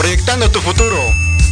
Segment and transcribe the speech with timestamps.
[0.00, 0.96] Proyectando tu futuro.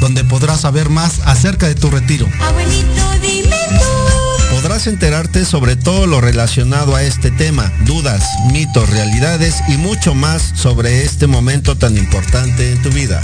[0.01, 2.27] donde podrás saber más acerca de tu retiro.
[2.41, 4.55] Abuelito, dime tú.
[4.55, 10.41] Podrás enterarte sobre todo lo relacionado a este tema, dudas, mitos, realidades y mucho más
[10.55, 13.21] sobre este momento tan importante en tu vida.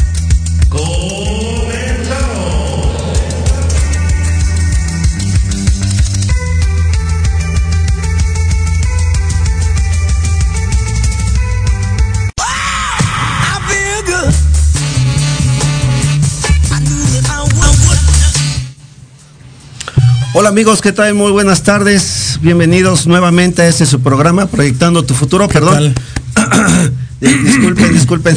[20.36, 21.14] Hola amigos, ¿qué tal?
[21.14, 22.40] Muy buenas tardes.
[22.42, 25.48] Bienvenidos nuevamente a este su programa, Proyectando tu Futuro.
[25.48, 25.94] Perdón.
[27.20, 28.36] Eh, disculpen, disculpen.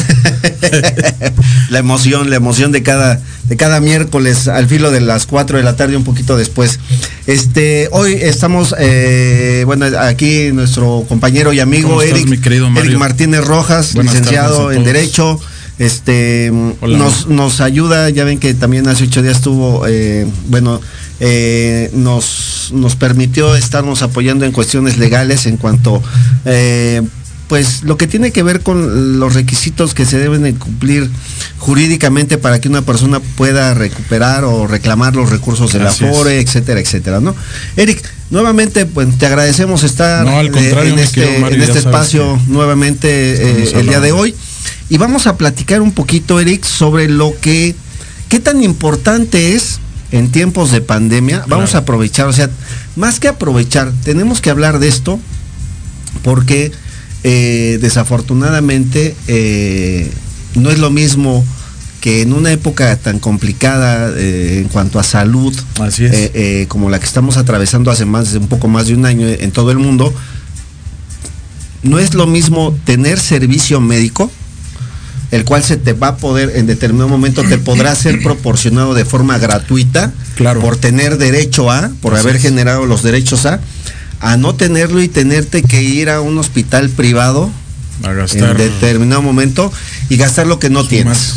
[1.71, 5.63] la emoción, la emoción de cada, de cada miércoles al filo de las 4 de
[5.63, 6.79] la tarde, un poquito después.
[7.25, 12.69] Este, hoy estamos, eh, bueno, aquí nuestro compañero y amigo ¿Cómo estás, Eric, mi querido?
[12.77, 14.85] Eric Martínez Rojas, Buenas licenciado en.
[14.85, 15.37] Derecho.
[15.79, 16.51] Este
[16.81, 16.97] Hola.
[16.97, 20.81] nos, nos ayuda, ya ven que también hace ocho días estuvo, eh, bueno,
[21.19, 26.01] eh, nos, nos permitió estarnos apoyando en cuestiones legales en cuanto,
[26.45, 27.01] eh,
[27.47, 31.09] pues, lo que tiene que ver con los requisitos que se deben de cumplir
[31.59, 35.91] jurídicamente para que una persona pueda recuperar o reclamar los recursos de la.
[35.91, 37.35] FORE, etcétera, etcétera, ¿no?
[37.77, 42.51] Eric, nuevamente, pues, te agradecemos estar No, al contrario, en este, en este espacio que
[42.51, 44.35] nuevamente eh, el día de hoy.
[44.89, 47.75] Y vamos a platicar un poquito, Eric, sobre lo que,
[48.29, 49.79] qué tan importante es
[50.11, 51.43] en tiempos de pandemia.
[51.47, 52.49] Vamos a aprovechar, o sea,
[52.95, 55.19] más que aprovechar, tenemos que hablar de esto
[56.23, 56.71] porque
[57.23, 60.09] eh, desafortunadamente eh,
[60.55, 61.43] no es lo mismo
[62.01, 66.67] que en una época tan complicada eh, en cuanto a salud Así es.
[66.67, 69.71] como la que estamos atravesando hace más un poco más de un año en todo
[69.71, 70.13] el mundo,
[71.83, 74.31] no es lo mismo tener servicio médico,
[75.31, 79.05] el cual se te va a poder, en determinado momento te podrá ser proporcionado de
[79.05, 80.61] forma gratuita, Claro.
[80.61, 82.41] por tener derecho a, por Así haber es.
[82.43, 83.59] generado los derechos a,
[84.19, 87.49] a no tenerlo y tenerte que ir a un hospital privado
[88.03, 89.71] a gastar en determinado momento
[90.09, 91.33] y gastar lo que no tienes.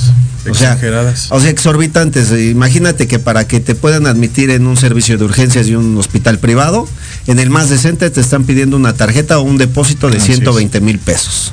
[0.49, 1.27] O sea, exageradas.
[1.31, 2.31] o sea, exorbitantes.
[2.33, 6.39] Imagínate que para que te puedan admitir en un servicio de urgencias y un hospital
[6.39, 6.89] privado,
[7.27, 10.39] en el más decente te están pidiendo una tarjeta o un depósito de Así es.
[10.39, 11.53] 120 mil pesos.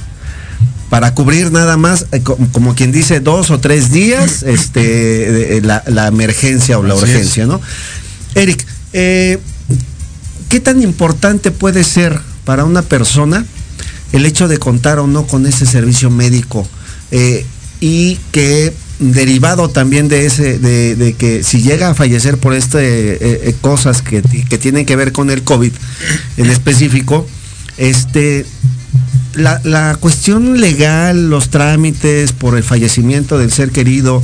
[0.90, 5.62] Para cubrir nada más, eh, co- como quien dice, dos o tres días, este, de-
[5.62, 7.50] la, la emergencia o la Así urgencia, es.
[7.50, 7.60] ¿no?
[8.36, 9.38] Eric, eh,
[10.50, 13.46] ¿qué tan importante puede ser para una persona
[14.14, 16.68] el hecho de contar o no con ese servicio médico?
[17.12, 17.46] Eh,
[17.82, 23.42] y que derivado también de ese, de, de que si llega a fallecer por eh,
[23.44, 25.72] eh, cosas que, que tienen que ver con el COVID
[26.38, 27.28] en específico,
[27.78, 28.46] este
[29.38, 34.22] la, la cuestión legal, los trámites por el fallecimiento del ser querido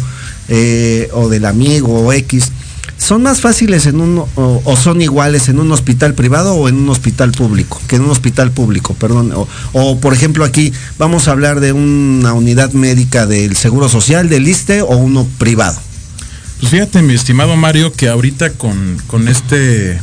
[0.50, 2.51] eh, o del amigo o X,
[2.98, 6.89] ¿son más fáciles en un, o, son iguales en un hospital privado o en un
[6.89, 7.80] hospital público?
[7.88, 9.31] Que en un hospital público, perdón.
[9.33, 14.30] O, o, por ejemplo aquí vamos a hablar de una unidad médica del Seguro Social,
[14.30, 15.80] del ISTE o uno privado.
[16.60, 20.00] Pues fíjate, mi estimado Mario, que ahorita con, con este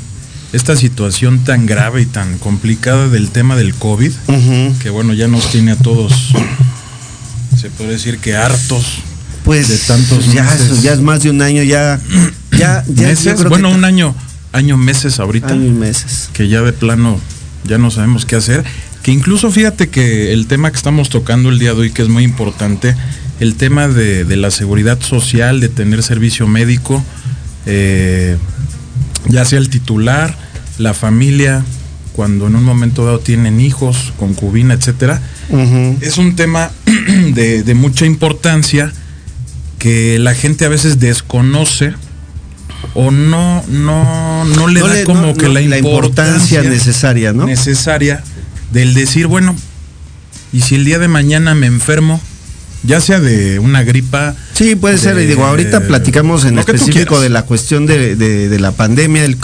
[0.53, 4.13] esta situación tan grave y tan complicada del tema del COVID,
[4.83, 6.13] que bueno, ya nos tiene a todos,
[7.59, 8.85] se puede decir que hartos
[9.45, 10.61] Pues de tantos ya, meses.
[10.73, 12.01] eso ya es más de un año, ya,
[12.59, 14.15] ya, ya meses, bueno, que- un año,
[14.53, 16.31] año, meses ahorita, año y meses.
[16.33, 17.21] que ya de plano
[17.65, 18.65] ya no sabemos qué hacer.
[19.03, 22.09] Que incluso fíjate que el tema que estamos tocando el día de hoy, que es
[22.09, 22.95] muy importante,
[23.39, 27.03] el tema de, de la seguridad social, de tener servicio médico,
[27.67, 28.37] eh,
[29.29, 30.37] ya sea el titular,
[30.79, 31.65] la familia,
[32.13, 35.21] cuando en un momento dado tienen hijos, concubina, etcétera.
[36.01, 36.71] Es un tema
[37.35, 38.93] de, de mucha importancia
[39.79, 41.95] que la gente a veces desconoce
[42.95, 46.59] o no, no, no le No da le- como no- que no, la la importancia,
[46.59, 47.47] importancia necesaria, ¿no?
[47.47, 48.23] Necesaria
[48.73, 49.55] del decir, bueno,
[50.53, 52.21] y si el día de mañana me enfermo,
[52.83, 54.35] ya sea de una gripa.
[54.55, 55.19] Sí, puede ser.
[55.19, 59.37] y digo, ahorita platicamos en específico de la cuestión de, de- de la pandemia, el-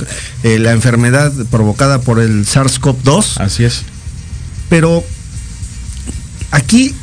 [0.43, 3.39] eh, la enfermedad provocada por el SARS-CoV-2.
[3.41, 3.83] Así es.
[4.69, 5.05] Pero
[6.51, 6.95] aquí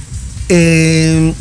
[0.49, 1.33] eh,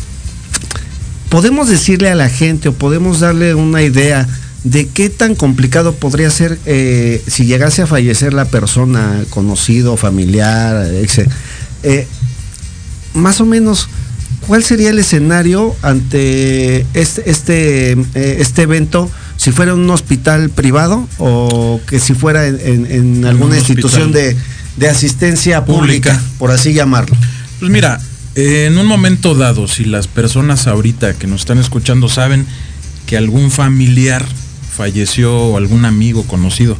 [1.28, 4.28] podemos decirle a la gente o podemos darle una idea
[4.64, 10.86] de qué tan complicado podría ser eh, si llegase a fallecer la persona, conocido, familiar,
[10.94, 11.28] etc.
[11.82, 12.06] Eh,
[13.14, 13.88] más o menos,
[14.46, 19.10] ¿cuál sería el escenario ante este, este, eh, este evento?
[19.36, 24.12] Si fuera un hospital privado o que si fuera en, en- en alguna un institución
[24.12, 24.36] de,
[24.76, 26.32] de asistencia pública, Pública.
[26.38, 27.16] por así llamarlo.
[27.58, 28.00] Pues mira,
[28.36, 32.46] eh, en un momento dado, si las personas ahorita que nos están escuchando saben
[33.06, 34.24] que algún familiar
[34.76, 36.76] falleció o algún amigo conocido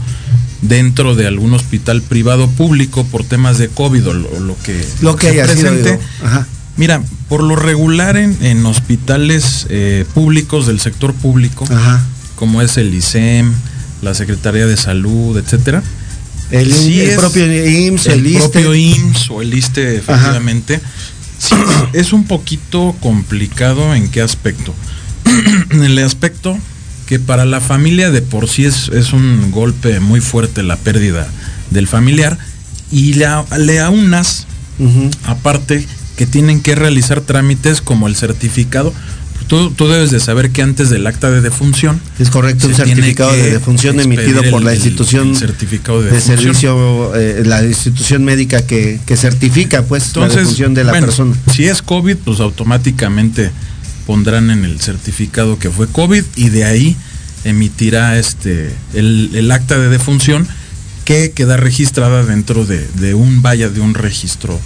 [0.63, 5.29] dentro de algún hospital privado público por temas de COVID o lo, que, Lo que
[5.29, 5.71] haya sido.
[5.73, 6.47] presente, ajá.
[6.77, 12.03] Mira, por lo regular en, en hospitales eh, públicos del sector público, Ajá.
[12.35, 13.53] como es el ISEM,
[14.01, 15.83] la Secretaría de Salud, etcétera,
[16.51, 20.81] El, Sí el es propio IMSS, el, el propio IMSS o el ISTE efectivamente
[21.39, 21.55] sí,
[21.93, 24.75] es un poquito complicado en qué aspecto.
[25.71, 26.59] En el aspecto
[27.07, 31.29] que para la familia de por sí es, es un golpe muy fuerte la pérdida
[31.71, 32.39] del familiar
[32.91, 33.27] y le,
[33.59, 34.47] le aunas
[35.25, 35.87] aparte
[36.17, 38.93] que tienen que realizar trámites como el certificado
[39.49, 43.33] tú, tú debes de saber que antes del acta de defunción Es correcto, un certificado
[43.33, 48.63] de defunción emitido por el- la institución el certificado de servicio, eh, la institución médica
[48.67, 51.35] que, que certifica pues la Entonces, defunción de la bueno, persona.
[51.53, 53.51] Si es COVID, pues automáticamente
[54.07, 56.97] pondrán en el certificado que fue COVID y de ahí
[57.45, 60.47] emitirá este el, el acta de defunción
[61.05, 64.59] que queda registrada dentro de, de un vaya de un registro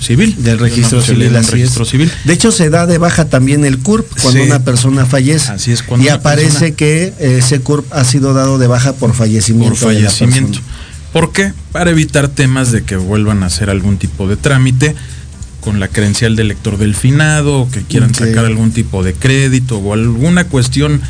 [0.00, 0.34] civil.
[0.38, 1.88] Del registro civil, así registro es.
[1.90, 2.10] civil.
[2.24, 4.46] De hecho, se da de baja también el CURP cuando Sí.
[4.46, 5.52] una persona fallece.
[5.52, 9.14] Así es, cuando y aparece persona- que ese CURP ha sido dado de baja por
[9.14, 9.74] fallecimiento.
[9.80, 10.60] por fallecimiento.
[11.12, 11.52] ¿Por qué?
[11.72, 14.94] Para evitar temas de que vuelvan a hacer algún tipo de trámite
[15.60, 19.78] con la credencial del lector del finado, o que quieran sacar algún tipo de crédito
[19.78, 21.00] o alguna cuestión,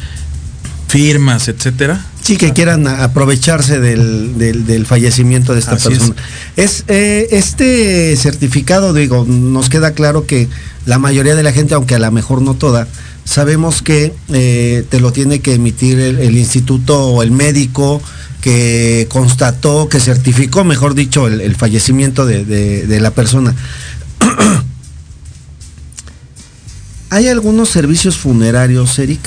[0.88, 2.04] firmas, etcétera.
[2.22, 6.14] Sí, que quieran aprovecharse del, del- del fallecimiento de esta Así persona.
[6.56, 10.48] Es, eh, este certificado, digo, nos queda claro que
[10.86, 12.88] la mayoría de la gente, aunque a lo mejor no toda,
[13.24, 18.02] sabemos que eh, te lo tiene que emitir el, el instituto o el médico
[18.40, 23.54] que constató, que certificó, mejor dicho, el, el fallecimiento de, de- de la persona.
[27.10, 29.20] Hay algunos servicios funerarios, Eric,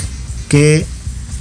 [0.48, 0.86] que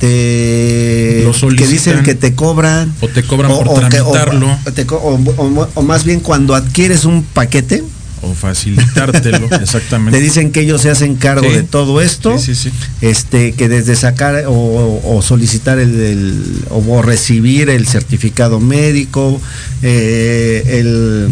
[0.01, 4.58] te Lo que dicen que te cobran O te cobran por o- tramitarlo.
[4.65, 7.84] o te o- más bien cuando adquieres un paquete
[8.24, 10.17] O facilitártelo, exactamente.
[10.17, 11.55] te dicen que ellos se hacen cargo Sí.
[11.55, 12.75] de todo esto Sí, sí, sí.
[13.01, 19.39] este que desde sacar o, solicitar el, o recibir el certificado médico
[19.84, 21.29] eh, el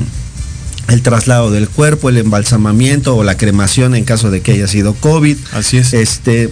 [0.88, 4.96] el traslado del cuerpo, el embalsamamiento o la cremación en caso de que haya sido
[4.96, 5.38] COVID.
[5.54, 5.94] Así es.
[5.94, 6.50] Este.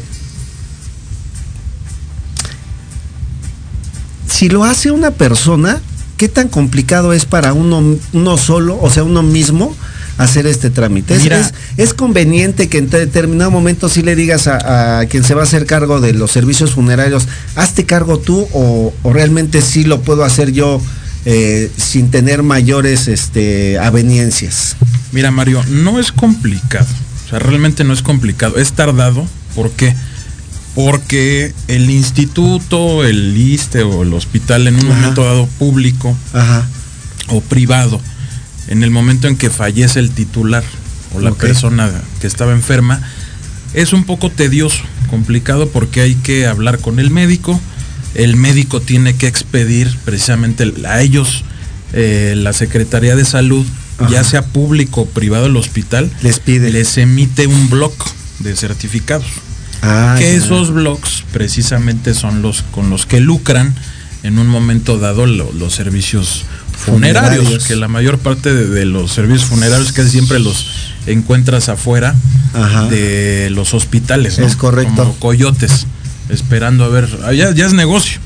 [4.38, 5.80] Si lo hace una persona,
[6.18, 9.76] ¿qué tan complicado es para uno, uno solo, o sea, uno mismo,
[10.20, 11.16] hacer este trámite?
[11.16, 11.40] Es, Mira.
[11.40, 15.42] es- es conveniente que en determinado momento sí le digas a, a quien se va
[15.42, 20.02] a hacer cargo de los servicios funerarios, hazte cargo tú o, o realmente sí lo
[20.02, 20.80] puedo hacer yo
[21.26, 24.76] eh, sin tener mayores este, aveniencias.
[25.14, 26.86] Mira, Mario, no es complicado.
[27.26, 28.58] O sea, realmente no es complicado.
[28.58, 29.26] Es tardado.
[29.56, 29.88] ¿Por qué?
[29.88, 30.07] Porque
[31.68, 34.94] el instituto, el ISTE o el hospital en un Ajá.
[34.94, 36.68] momento dado público Ajá.
[37.30, 38.00] o privado,
[38.68, 40.64] en el momento en que fallece el titular
[41.16, 41.92] o la persona
[42.22, 43.02] que estaba enferma,
[43.74, 47.60] es un poco tedioso, complicado porque hay que hablar con el médico,
[48.14, 51.44] el médico tiene que expedir precisamente a ellos
[51.94, 53.66] eh, la Secretaría de Salud,
[54.12, 56.70] ya sea público o privado el hospital, Les pide.
[56.70, 57.94] les emite un bloc
[58.40, 59.26] de certificados
[59.82, 60.38] Ah, que ya.
[60.44, 63.74] esos blogs precisamente son los con los que lucran
[64.24, 66.44] en un momento dado lo- los servicios
[66.78, 67.64] funerarios, Funerarios.
[67.68, 70.68] que la mayor parte de, de los servicios funerarios casi siempre los
[71.06, 72.16] encuentras afuera
[72.54, 72.86] Ajá.
[72.88, 74.46] de los hospitales, ¿no?
[74.46, 74.94] Es correcto.
[74.96, 75.86] Como coyotes,
[76.30, 78.20] esperando a ver, ah, ya, ya es negocio.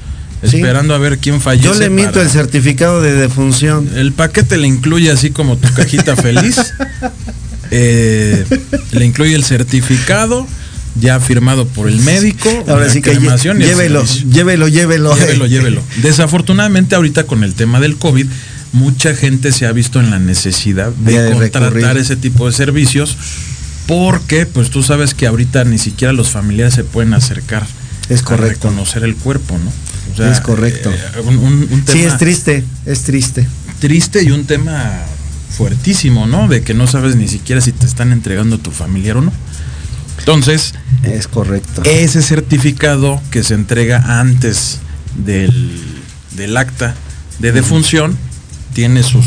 [0.43, 0.55] Sí.
[0.57, 1.67] esperando a ver quién fallece.
[1.67, 3.87] Yo le emito el certificado de defunción.
[3.95, 6.55] El paquete le incluye así como tu cajita feliz.
[7.73, 8.45] Eh,
[8.91, 10.45] le incluye el certificado
[10.99, 12.49] ya firmado por el médico.
[12.67, 15.15] Ahora sí que llévelo, llévelo, llévelo.
[15.15, 15.83] Llévelo, llévelo.
[16.01, 18.25] Desafortunadamente ahorita con el tema del COVID,
[18.73, 21.97] mucha gente se ha visto en la necesidad de, De contratar recurrir.
[21.97, 23.17] ese tipo de servicios
[23.87, 27.65] porque pues tú sabes que ahorita ni siquiera los familiares se pueden acercar
[28.09, 28.69] Es a correcto.
[28.69, 30.23] reconocer el cuerpo, ¿no?
[30.23, 30.89] O Es correcto.
[30.91, 33.47] eh, un, un- un Sí, es triste, es triste.
[33.79, 34.99] triste y un tema
[35.57, 36.47] fuertísimo, ¿no?
[36.47, 39.33] De que no sabes ni siquiera si te están entregando a tu familiar o no.
[40.21, 40.73] Entonces,
[41.03, 41.81] Es correcto.
[41.85, 44.79] ese certificado que se entrega antes
[45.15, 45.79] del,
[46.37, 46.95] del acta
[47.39, 48.15] de defunción
[48.73, 49.25] tiene sus,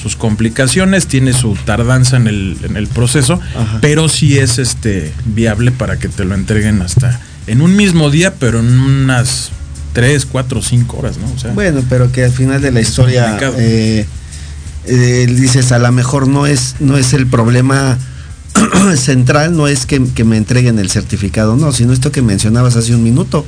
[0.00, 3.78] sus complicaciones, tiene su tardanza en el, en el proceso, Ajá.
[3.80, 8.34] pero sí es este viable para que te lo entreguen hasta en un mismo día,
[8.34, 9.50] pero en unas
[9.94, 11.32] 3, 4, 5 horas, ¿no?
[11.32, 14.06] O sea, Bueno, pero que al final de la historia eh,
[14.84, 17.96] eh, dices a lo mejor no es no es el problema
[18.96, 22.94] central, no es que, que me entreguen el certificado, no, sino esto que mencionabas hace
[22.94, 23.44] un minuto.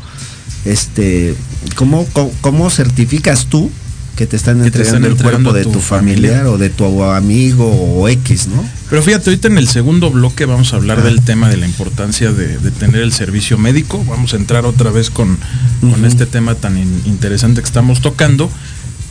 [0.65, 1.35] Este,
[1.77, 3.71] ¿cómo, cómo, cómo certificas tú
[4.17, 6.47] que te están te entregando están el cuerpo de tu familiar, familiar.
[6.47, 8.69] o de tu amigo o X, ¿no?
[8.91, 11.03] Pero fíjate, ahorita en el segundo bloque vamos a hablar Ah.
[11.05, 14.05] del tema de la importancia de, de tener el servicio médico.
[14.09, 15.39] Vamos a entrar otra vez con,
[15.81, 18.51] con este tema tan in- interesante que estamos tocando.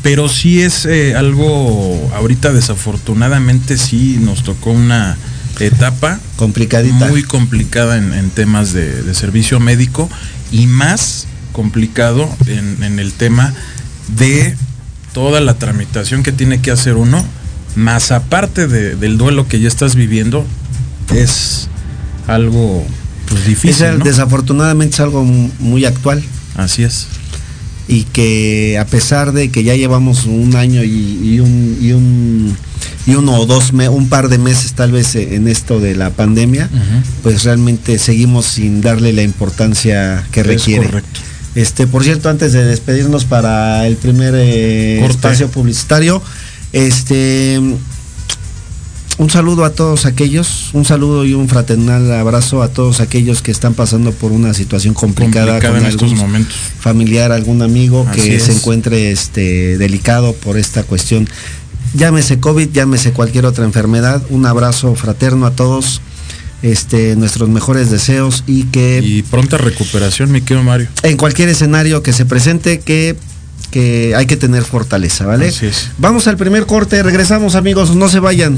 [0.03, 5.17] Pero sí es eh, algo, ahorita desafortunadamente sí nos tocó una
[5.65, 7.07] etapa Complicadita.
[7.07, 10.09] muy complicada en, en temas de, de servicio médico
[10.51, 13.53] y más complicado en, en el tema
[14.17, 14.55] de
[15.13, 17.25] toda la tramitación que tiene que hacer uno,
[17.75, 20.45] más aparte de- del duelo que ya estás viviendo,
[21.15, 21.67] es
[22.27, 22.85] algo
[23.27, 23.85] pues Es difícil.
[23.85, 24.05] el- ¿no?
[24.05, 26.23] Desafortunadamente es algo mu- muy actual.
[26.55, 27.07] Así es.
[27.87, 30.89] Y que a pesar de que ya llevamos un año y,
[31.35, 32.57] y un y un
[33.05, 35.95] y uno o dos me- un par de meses tal vez eh, en esto de
[35.95, 36.69] la pandemia
[37.23, 40.85] pues realmente seguimos sin darle la importancia que Es requiere.
[40.87, 41.19] correcto.
[41.55, 46.21] este por cierto antes de despedirnos para el primer eh, espacio publicitario
[46.73, 47.59] este
[49.17, 53.49] un saludo a todos aquellos, un saludo y un fraternal abrazo a todos aquellos que
[53.51, 56.55] están pasando por una situación complicada, Complicada con en estos algún momentos.
[56.79, 61.27] familiar, algún amigo Así que se encuentre este delicado por esta cuestión.
[61.95, 64.21] Llámese COVID, llámese cualquier otra enfermedad.
[64.29, 66.01] Un abrazo fraterno a todos.
[66.63, 70.87] Este, nuestros mejores deseos y que Y pronta recuperación, mi querido Mario.
[71.03, 73.15] en cualquier escenario que se presente que,
[73.69, 75.49] que hay que tener fortaleza, ¿vale?
[75.49, 75.89] Así es.
[75.99, 78.57] Vamos al primer corte, regresamos amigos, no se vayan.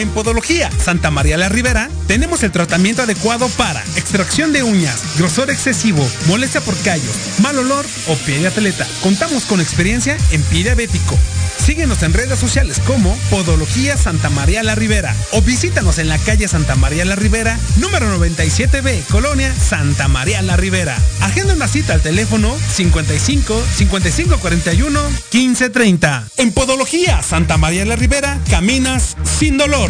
[0.00, 5.50] En Podología Santa María la Ribera tenemos el tratamiento adecuado para extracción de uñas, grosor
[5.50, 8.86] excesivo, molestia por callos, mal olor o pie de atleta.
[9.02, 11.18] Contamos con experiencia en pie diabético.
[11.58, 16.48] Síguenos en redes sociales como Podología Santa María la Ribera o visítanos en la calle
[16.48, 20.96] Santa María la Ribera, número 97B, Colonia Santa María la Ribera.
[21.20, 26.28] Agenda una cita al teléfono 55 55 41 15 30.
[26.38, 29.89] En Podología Santa María la Ribera caminas sin dolor.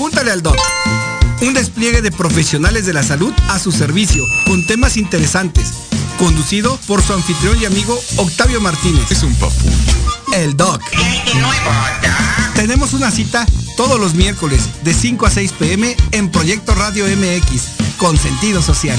[0.00, 0.56] Pregúntale al doc.
[1.42, 5.74] Un despliegue de profesionales de la salud a su servicio, con temas interesantes.
[6.18, 9.10] Conducido por su anfitrión y amigo Octavio Martínez.
[9.10, 10.32] Es un papucho.
[10.32, 10.80] El doc.
[12.54, 13.44] Tenemos una cita
[13.76, 18.98] todos los miércoles de 5 a 6 pm en Proyecto Radio MX, con sentido social.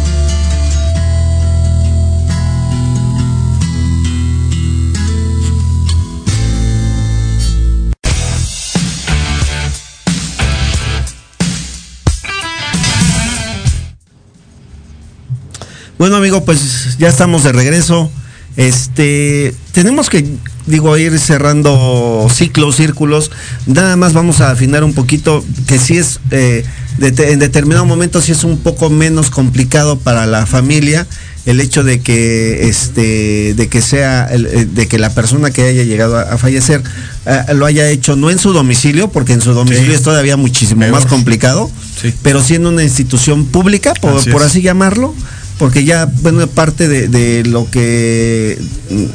[16.01, 18.09] Bueno, amigo, pues ya estamos de regreso.
[18.57, 20.25] Este, tenemos que,
[20.65, 23.29] digo, ir cerrando ciclos, círculos.
[23.67, 26.65] Nada más vamos a afinar un poquito, que si es, eh,
[26.99, 31.05] en determinado momento si es un poco menos complicado para la familia
[31.45, 35.83] el hecho de que este de que sea eh, de que la persona que haya
[35.83, 36.83] llegado a, fallecer
[37.25, 40.87] eh, lo haya hecho no en su domicilio porque en su domicilio es todavía muchísimo
[40.89, 41.71] más complicado
[42.21, 45.15] pero siendo una institución pública por así llamarlo
[45.61, 48.57] porque ya, bueno, parte de, lo que,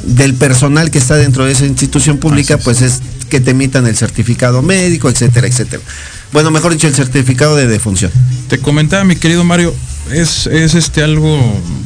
[0.05, 3.97] del personal que está dentro de esa institución pública, pues es que te emitan el
[3.97, 5.83] certificado médico, etcétera, etcétera.
[6.31, 8.13] Bueno, mejor dicho, el certificado de defunción.
[8.47, 9.75] Te comentaba, mi querido Mario,
[10.13, 11.37] es, es este algo,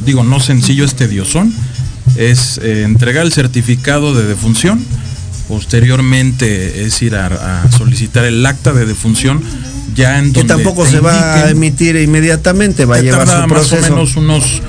[0.06, 1.52] digo, no sencillo, es tediosón,
[2.14, 4.86] es eh, entregar el certificado de defunción,
[5.48, 9.42] posteriormente es ir a solicitar el acta de defunción,
[9.94, 13.76] que tampoco se va a emitir inmediatamente, va a llevar su proceso.
[13.76, 14.62] Más o menos unos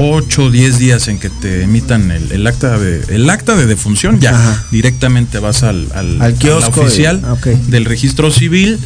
[0.00, 4.20] 8 o 10 días en que te emitan el, acta de el acta de defunción,
[4.20, 7.20] ya directamente vas al, al, kiosco oficial
[7.66, 8.78] del registro civil,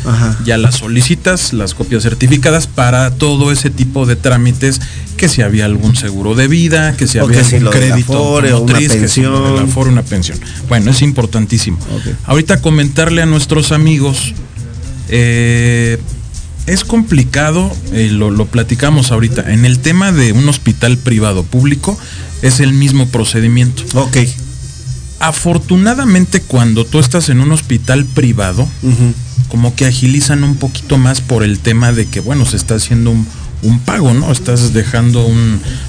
[0.45, 4.81] ya las solicitas, las copias certificadas para todo ese tipo de trámites,
[5.19, 9.35] que si había algún seguro de vida, que si había algún crédito una pensión.
[9.77, 10.39] una pensión.
[10.69, 11.79] Bueno, es importantísimo.
[12.25, 14.35] Ahorita comentarle a nuestros amigos
[15.15, 15.99] eh,
[16.67, 21.99] es complicado, eh, lo, platicamos ahorita, en el tema de un hospital privado público
[22.41, 23.83] es el mismo procedimiento.
[23.95, 24.17] Ok.
[25.21, 28.67] Afortunadamente cuando tú estás en un hospital privado,
[29.49, 33.11] como que agilizan un poquito más por el tema de que, bueno, se está haciendo
[33.11, 34.33] un, pago, ¿no?
[34.33, 35.29] Estás dejando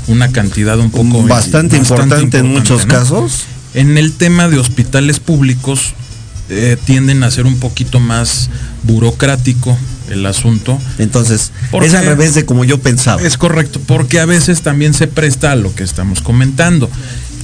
[0.08, 1.24] una cantidad un poco...
[1.24, 3.46] Bastante, importante, en muchos casos.
[3.74, 5.94] En el tema de hospitales públicos,
[6.50, 8.50] eh, tienden a ser un poquito más
[8.84, 9.78] burocrático
[10.10, 10.80] el asunto.
[11.00, 13.22] Entonces, es al revés de como yo pensaba.
[13.22, 16.89] Es correcto, porque a veces también se presta a lo que estamos comentando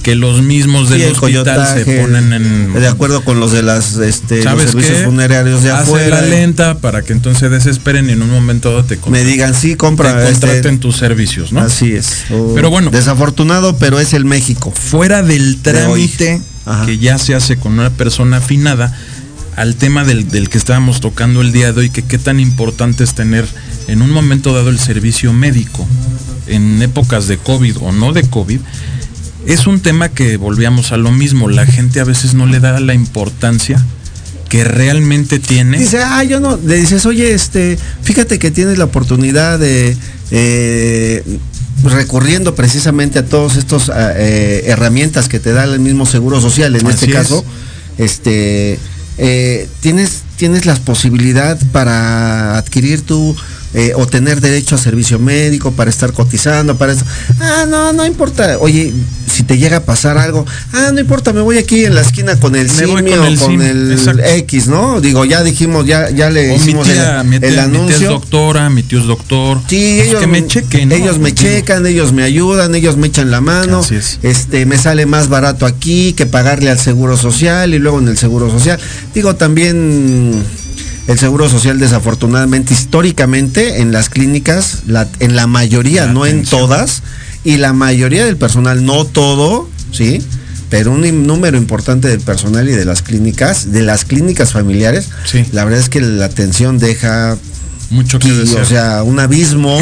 [0.02, 4.42] que los mismos del hospital se ponen en de acuerdo con los de las este
[4.42, 8.70] los servicios funerarios de Hace la lenta para que entonces desesperen y en un momento
[8.70, 12.24] dado te me digan sí compra te este, contraten tus servicios no así es.
[12.54, 12.90] Pero bueno.
[12.90, 14.70] desafortunado pero es el México.
[14.70, 16.40] Fuera del trámite
[16.86, 18.96] que ya se hace con una persona afinada
[19.56, 23.14] al tema del, que estábamos tocando el día de hoy, que qué tan importante es
[23.14, 23.46] tener
[23.88, 25.86] en un momento dado el servicio médico,
[26.46, 28.60] en épocas de COVID o no de COVID,
[29.46, 32.78] es un tema que volvíamos a lo mismo, la gente a veces no le da
[32.80, 33.84] la importancia
[34.48, 35.78] que realmente tiene.
[35.78, 39.96] Dice, ah, yo no, le dices, oye, este, fíjate que tienes la oportunidad de,
[40.30, 41.24] eh,
[41.84, 46.74] recurriendo precisamente a todos estos ah, eh, herramientas que te da el mismo seguro social,
[46.76, 47.44] en este caso,
[47.96, 48.78] este,
[49.22, 53.36] eh, tienes, tienes la posibilidad para adquirir tu
[53.72, 57.04] eh, o tener derecho a servicio médico, para estar cotizando, para eso.
[57.40, 58.58] Ah, no, no importa.
[58.58, 58.92] Oye,
[59.26, 62.34] si te llega a pasar algo, ah, no importa, me voy aquí en la esquina
[62.38, 62.96] con el simio,
[63.38, 63.96] con el,
[64.38, 65.00] X, ¿no?
[65.00, 67.38] Digo, ya dijimos, ya, ya le hicimos el, anuncio.
[67.40, 69.60] Mi tía es doctora, mi tío es doctor.
[69.68, 70.92] Sí, pues ellos, me chequen.
[70.92, 73.82] Ellos me checan, ellos me ayudan, ellos me echan la mano.
[74.22, 78.18] Este, me sale más barato aquí que pagarle al seguro social y luego en el
[78.18, 78.80] seguro social.
[79.14, 80.42] Digo, también
[81.06, 84.82] el Seguro Social desafortunadamente históricamente en las clínicas,
[85.18, 87.02] en la mayoría, no en todas,
[87.44, 90.22] y la mayoría del personal, no todo, ¿sí?
[90.68, 95.08] Pero un número importante del personal y de las clínicas, de las clínicas familiares,
[95.52, 97.36] la verdad es que la atención deja
[97.90, 98.62] mucho que desear.
[98.62, 99.76] O sea, un abismo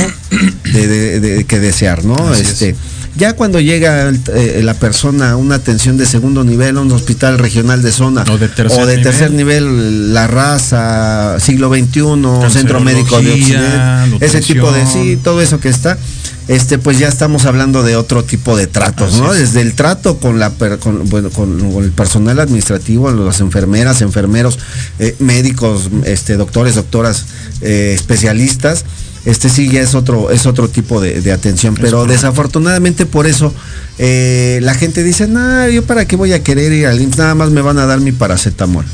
[0.72, 2.34] de, que desear, ¿no?
[2.34, 2.74] este,
[3.18, 7.38] ya cuando llega eh, la persona a una atención de segundo nivel, a un hospital
[7.38, 10.14] regional de zona o de tercer, nivel.
[10.14, 15.68] la raza, siglo XXI, centro médico de Occidente, ese tipo de sí, todo eso que
[15.68, 15.98] está,
[16.46, 19.32] este pues ya estamos hablando de otro tipo de tratos, ¿no?
[19.34, 24.60] Desde el trato con la con, bueno, con, el personal administrativo, las enfermeras, enfermeros,
[25.00, 27.26] eh, médicos, este, doctores, doctoras,
[27.62, 28.84] eh, especialistas
[29.24, 31.74] este sí ya es otro, es otro tipo de, atención.
[31.80, 33.52] Pero desafortunadamente por eso
[33.98, 37.34] eh, la gente dice, no, yo para qué voy a querer ir al IMSS, nada
[37.34, 38.84] más me van a dar mi paracetamol.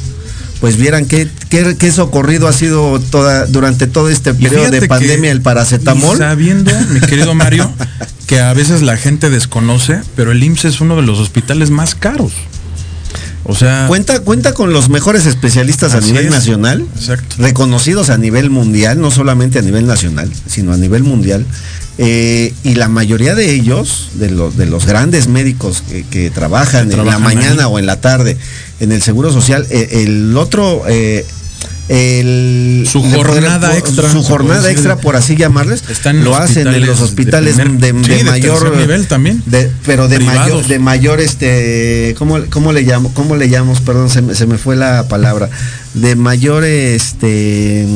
[0.60, 5.30] pues vieran qué, qué, qué socorrido ha sido toda, durante todo este periodo de pandemia
[5.30, 6.18] el paracetamol.
[6.18, 7.70] sabiendo, mi querido Mario,
[8.26, 11.94] que a veces la gente desconoce, pero el IMSS es uno de los hospitales más
[11.94, 12.32] caros.
[13.46, 16.30] O sea, Cuenta, cuenta con los mejores especialistas a nivel es.
[16.30, 17.36] nacional, Exacto.
[17.38, 21.44] reconocidos a nivel mundial, no solamente a nivel nacional, sino a nivel mundial.
[21.98, 26.88] Eh, y la mayoría de ellos, de, los de los grandes médicos que, que trabajan
[26.88, 27.70] Que en la mañana ahí.
[27.70, 28.36] o en la tarde
[28.80, 30.82] en el Seguro Social, eh, el otro...
[30.88, 31.24] eh,
[31.88, 37.00] el, Su jornada extra, su jornada extra por así llamarles Están lo hacen en los
[37.00, 39.42] hospitales de, de primer- de sí, de mayor nivel también.
[39.46, 40.40] de- pero de Privados.
[40.40, 44.46] mayor de mayor este cómo, cómo le llamo cómo le llamamos perdón se me, se
[44.46, 45.50] me fue la palabra
[45.94, 47.86] de mayor este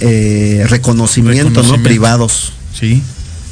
[0.00, 3.02] eh, reconocimiento, no privados sí.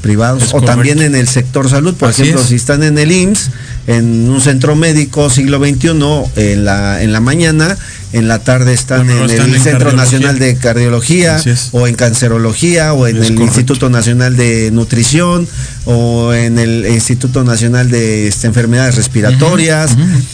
[0.02, 0.72] privados Es o correcto.
[0.72, 2.48] también en el sector salud por Así ejemplo es.
[2.48, 3.50] si están en el IMSS
[3.96, 5.88] en un centro médico siglo XXI
[6.36, 7.76] en la en la mañana
[8.12, 9.92] en la tarde están Bueno, en están el en Centro.
[9.92, 11.40] Nacional de Cardiología
[11.72, 13.44] o en Cancerología o en Es el correcto.
[13.44, 15.46] Instituto Nacional de Nutrición
[15.84, 19.92] o en el Instituto Nacional de este, Enfermedades Respiratorias,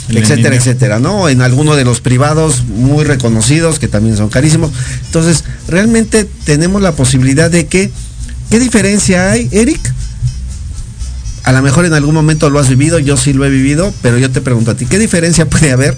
[0.09, 1.29] etcétera, etcétera, ¿no?
[1.29, 4.71] En alguno de los privados muy reconocidos que también son carísimos.
[5.07, 7.90] Entonces, realmente tenemos la posibilidad de que,
[8.51, 9.81] ¿qué diferencia hay, Eric?
[11.47, 14.19] A lo mejor en algún momento lo has vivido, yo sí lo he vivido, pero
[14.19, 15.97] yo te pregunto a ti, ¿qué diferencia puede haber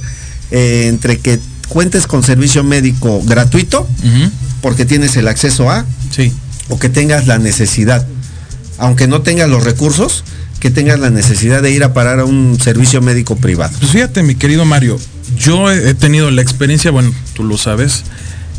[0.51, 3.87] eh, entre que cuentes con servicio médico gratuito,
[4.63, 6.33] porque tienes el acceso a, Sí.
[6.71, 8.07] o que tengas la necesidad,
[8.79, 10.25] aunque no tengas los recursos,
[10.61, 13.75] que tengas la necesidad de ir a parar a un servicio médico privado?
[13.81, 14.99] Pues fíjate, mi querido Mario,
[15.39, 18.05] yo he he tenido la experiencia, bueno, tú lo sabes,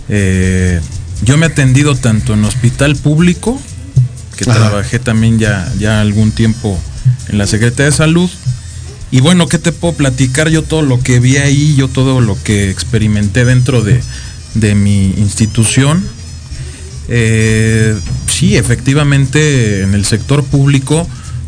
[0.07, 0.79] eh,
[1.23, 3.59] yo me he atendido tanto en hospital público,
[4.39, 4.59] que Ajá.
[4.69, 6.79] trabajé también ya, ya algún tiempo
[7.27, 8.29] en la Secretaría de Salud,
[9.11, 10.49] y bueno, ¿qué te puedo platicar?
[10.49, 14.01] Yo todo lo que vi ahí, yo todo lo que experimenté dentro de,
[14.53, 16.05] de mi institución,
[17.09, 17.97] eh,
[18.27, 21.07] sí, efectivamente, en el sector público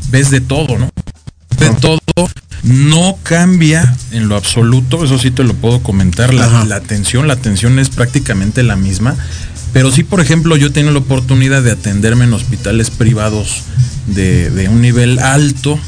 [0.09, 0.89] ves de todo, ¿no?
[1.59, 1.99] De todo.
[2.63, 6.33] No cambia en lo absoluto, eso sí te lo puedo comentar.
[6.33, 9.15] La, la atención, la atención es prácticamente la misma.
[9.73, 13.63] Pero sí, por ejemplo, yo tengo la oportunidad de atenderme en hospitales privados
[14.07, 15.79] de, de un nivel alto.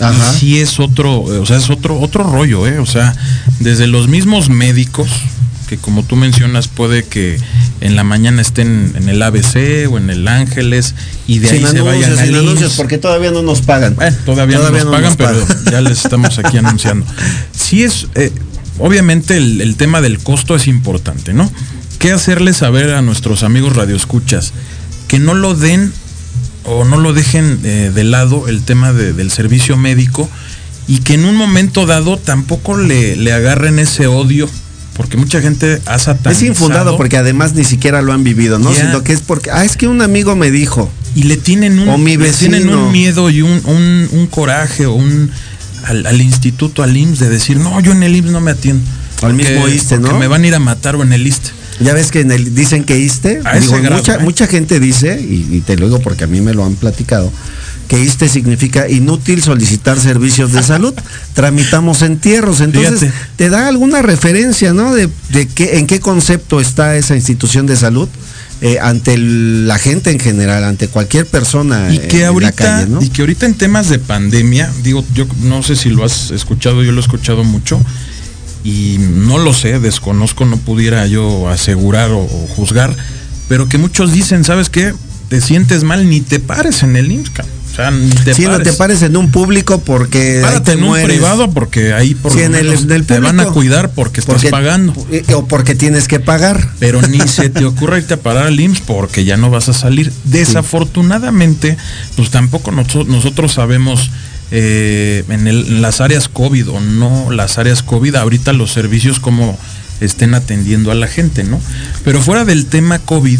[0.00, 0.32] Ajá.
[0.34, 2.78] Y sí es otro, o sea, es otro, otro rollo, ¿eh?
[2.78, 3.14] O sea,
[3.58, 5.08] desde los mismos médicos,
[5.68, 7.38] que como tú mencionas, puede que
[7.80, 10.94] en la mañana estén en el ABC o en el Ángeles
[11.26, 12.76] y de ahí se vayan anuncios, sin anuncios, IMSS.
[12.76, 13.94] porque todavía no nos pagan.
[13.94, 17.06] Bueno, todavía, no nos pagan, pero ya les estamos aquí anunciando.
[17.52, 18.32] Sí es, eh,
[18.78, 21.50] obviamente el, el tema del costo es importante, ¿no?
[22.00, 24.52] ¿Qué hacerles saber a nuestros amigos radioescuchas?
[25.06, 25.92] Que no lo den
[26.64, 30.28] o no lo dejen eh, de lado el tema de- del servicio médico
[30.88, 34.48] y que en un momento dado tampoco le, le agarren ese odio,
[34.96, 38.72] porque mucha gente ha Es satanizado infundado porque además ni siquiera lo han vivido, ¿no?
[38.74, 40.90] Sino que es porque, ah, es que un amigo me dijo.
[41.14, 42.86] y le tienen un, O mi le tienen vecino.
[42.86, 45.30] un miedo y un, un- un coraje o un
[45.84, 48.82] al, al instituto, al IMSS, de decir, no, yo en el IMSS no me atiendo.
[49.22, 50.02] Al mismo ISSSTE, ¿no?
[50.08, 51.50] porque me van a ir a matar o en el ISSSTE.
[51.80, 54.18] Ya ves que en el, dicen que ISTE, digo, grado, mucha, ¿eh?
[54.18, 57.32] mucha gente dice, y, y te lo digo porque a mí me lo han platicado,
[57.88, 60.94] que ISTE significa inútil solicitar servicios de salud.
[61.34, 62.60] Tramitamos entierros.
[62.60, 63.18] Entonces, Fíjate.
[63.36, 64.94] te da alguna referencia, ¿no?
[64.94, 68.08] De, de qué, en qué concepto está esa institución de salud
[68.60, 72.52] eh, ante el- la gente en general, ante cualquier persona Y que en ahorita, la
[72.52, 73.02] calle, ¿no?
[73.02, 76.82] y que ahorita en temas de pandemia, digo, yo no sé si lo has escuchado,
[76.84, 77.80] yo lo he escuchado mucho,
[78.64, 82.94] y no lo sé, desconozco, no pudiera yo asegurar o, o juzgar,
[83.48, 84.92] pero que muchos dicen, ¿sabes qué?
[85.28, 87.30] Te sientes mal, ni te pares en el IMSS,
[87.72, 90.78] o sea, ni te Sí, no te pares en un público porque ahí Párate te
[90.78, 93.38] en un privado porque ahí por Sí, lo en el- menos en el te van
[93.38, 94.92] a cuidar porque estás pagando.
[95.12, 96.68] eh, O porque tienes que pagar.
[96.80, 99.72] Pero ni se te ocurra irte a parar al IMSS porque ya no vas a
[99.72, 100.12] salir.
[100.24, 101.76] Desafortunadamente,
[102.16, 104.10] pues tampoco noso- nosotros sabemos
[104.50, 109.20] eh, en, el- en las áreas COVID o no las áreas COVID, ahorita los servicios
[109.20, 109.58] como
[110.00, 111.60] estén atendiendo a la gente, ¿no?
[112.04, 113.38] Pero fuera del tema COVID,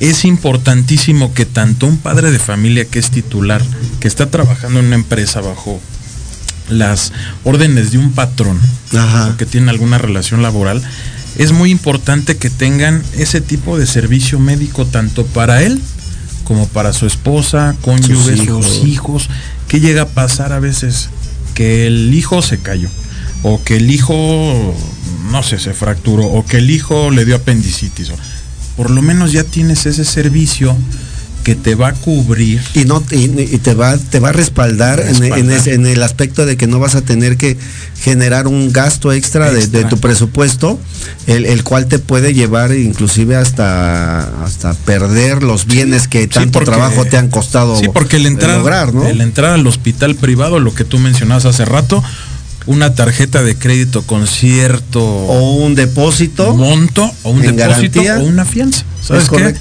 [0.00, 3.62] es importantísimo que tanto un padre de familia que es titular,
[4.00, 5.80] que está trabajando en una empresa bajo
[6.68, 7.12] las
[7.44, 8.58] órdenes de un patrón
[8.96, 9.28] Ajá.
[9.28, 10.82] o que tiene alguna relación laboral,
[11.36, 15.80] es muy importante que tengan ese tipo de servicio médico tanto para él
[16.44, 19.28] como para su esposa, cónyuge, Sus sus hijos.
[19.68, 21.08] ¿Qué llega a pasar a veces?
[21.54, 22.88] Que el hijo se cayó
[23.44, 24.74] o que el hijo,
[25.30, 28.10] no sé, se fracturó o que el hijo le dio apendicitis.
[28.76, 30.76] Por lo menos ya tienes ese servicio
[31.44, 32.60] que te va a cubrir.
[32.74, 35.56] Y no y, y te va te va a respaldar, en- En, Respaldar.
[35.58, 37.56] ese- en el aspecto de que no vas a tener que
[38.00, 40.80] generar un gasto extra, de- tu presupuesto,
[41.26, 46.70] el, el cual te puede llevar inclusive hasta hasta perder los bienes que tanto porque-
[46.70, 49.06] trabajo te han costado Sí, porque el entrar, lograr, ¿no?
[49.06, 52.02] el entrar al hospital privado, lo que tú mencionabas hace rato,
[52.66, 58.18] una tarjeta de crédito con cierto o un depósito monto, o un depósito, garantía.
[58.18, 58.84] o una fianza.
[59.02, 59.54] ¿Sabes Es qué?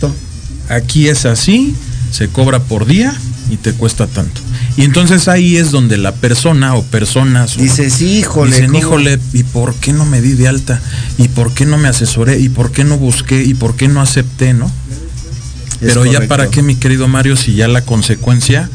[0.76, 1.76] Aquí es así,
[2.12, 3.14] se cobra por día
[3.50, 4.42] y te cuesta tanto.
[4.76, 8.80] Y entonces ahí es donde la persona o personas Dices, híjole, dicen, ¿cómo?
[8.80, 10.82] híjole, ¿y por qué no me di de alta?
[11.18, 12.40] ¿Y por qué no me asesoré?
[12.40, 13.44] ¿Y por qué no busqué?
[13.44, 14.54] ¿Y por qué no acepté?
[14.54, 14.66] ¿no?
[14.66, 18.70] Es Pero ya para qué, mi querido Mario, si ya la consecuencia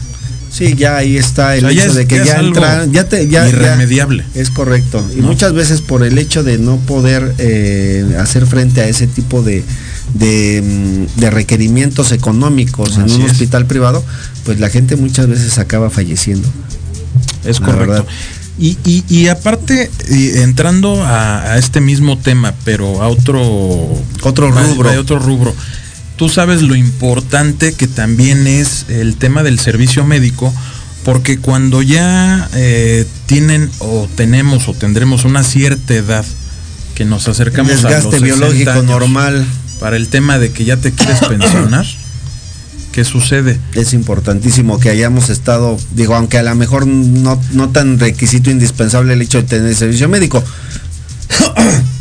[0.50, 3.08] Sí, ya ahí está el O sea, ya hecho es- de que ya ya, ya
[3.08, 4.24] te, ya, ya- irremediable.
[4.34, 5.04] es correcto.
[5.16, 5.28] Y ¿No?
[5.28, 9.62] muchas veces por el hecho de no poder eh, hacer frente a ese tipo de,
[10.14, 10.62] de,
[11.16, 13.30] mm, de requerimientos económicos en un es.
[13.32, 14.02] hospital privado,
[14.44, 16.48] pues la gente muchas veces acaba falleciendo.
[17.44, 18.06] Es correcto.
[18.58, 23.40] Y, y- y aparte, y entrando a, a este mismo tema, pero a otro,
[24.22, 24.90] Otro rubro.
[24.90, 25.54] a otro rubro.
[26.18, 30.52] Tú sabes lo importante que también es el tema del servicio médico,
[31.04, 36.26] porque cuando ya eh, tienen o tenemos o tendremos una cierta edad
[36.96, 39.46] que nos El acercamos a los desgaste 60 biológico años, normal
[39.78, 41.86] para el tema de que ya te quieres pensionar,
[42.90, 43.60] ¿qué sucede?
[43.74, 49.12] es importantísimo que hayamos estado, digo, aunque a lo mejor no, no tan requisito indispensable
[49.12, 50.42] el hecho de tener servicio médico.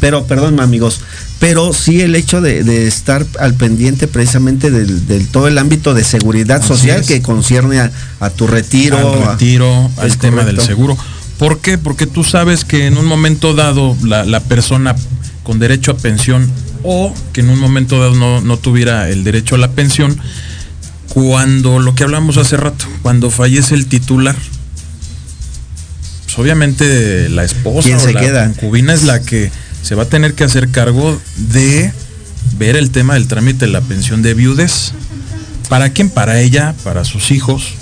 [0.00, 1.00] pero, perdón amigos,
[1.38, 5.94] pero sí el hecho de, de estar al pendiente precisamente del, del todo el ámbito
[5.94, 7.06] de seguridad Así social es.
[7.06, 8.96] que concierne a, a tu retiro.
[8.98, 10.96] al a- retiro, al Es tema del seguro.
[11.38, 11.76] ¿Por qué?
[11.78, 14.96] Porque tú sabes que en un momento dado la, la persona
[15.42, 16.50] con derecho a pensión
[16.82, 20.18] o que en un momento dado no, no tuviera el derecho a la pensión,
[21.08, 24.34] cuando lo que hablamos hace rato, cuando fallece el titular,
[26.24, 28.46] pues obviamente la esposa ¿Quién o se la queda?
[28.46, 29.50] concubina es la que
[29.86, 31.92] se va a tener que hacer cargo de
[32.58, 34.92] ver el tema del trámite de la pensión de viudez.
[35.68, 36.10] ¿Para quién?
[36.10, 37.74] Para ella, para sus hijos.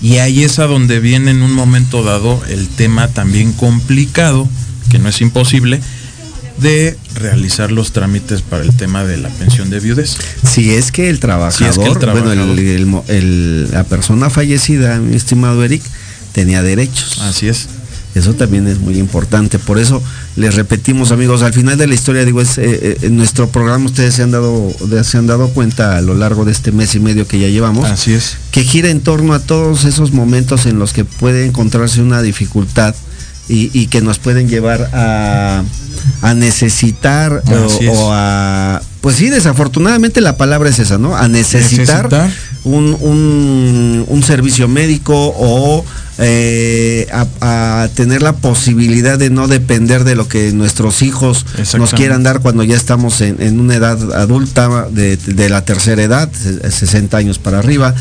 [0.00, 4.48] Y ahí es a donde viene en un momento dado el tema también complicado,
[4.90, 5.80] que no es imposible,
[6.58, 10.16] de realizar los trámites para el tema de la pensión de viudez.
[10.44, 13.04] Si es que el trabajador, Si es que el bueno, el- trabajador.
[13.08, 15.82] el- la persona fallecida, mi estimado Eric,
[16.32, 17.20] tenía derechos.
[17.20, 17.68] Así es.
[18.14, 19.58] Eso también es muy importante.
[19.58, 20.02] Por eso
[20.36, 23.86] les repetimos, amigos, al final de la historia, digo, es, eh, eh, en nuestro programa
[23.86, 24.70] ustedes se han dado,
[25.02, 27.88] se han dado cuenta a lo largo de este mes y medio que ya llevamos,
[27.88, 28.36] Así es.
[28.50, 32.94] que gira en torno a todos esos momentos en los que puede encontrarse una dificultad
[33.48, 35.64] y, y que nos pueden llevar a,
[36.22, 37.42] a necesitar
[37.88, 42.30] o a pues sí desafortunadamente la palabra es esa no a necesitar, Necesitar.
[42.64, 45.84] Un, un- un servicio médico o
[46.18, 51.44] eh, a, a tener la posibilidad de no depender de lo que nuestros hijos
[51.80, 56.02] nos quieran dar cuando ya estamos en, en una edad adulta de, de la tercera
[56.02, 57.94] edad, se- 60 años para arriba.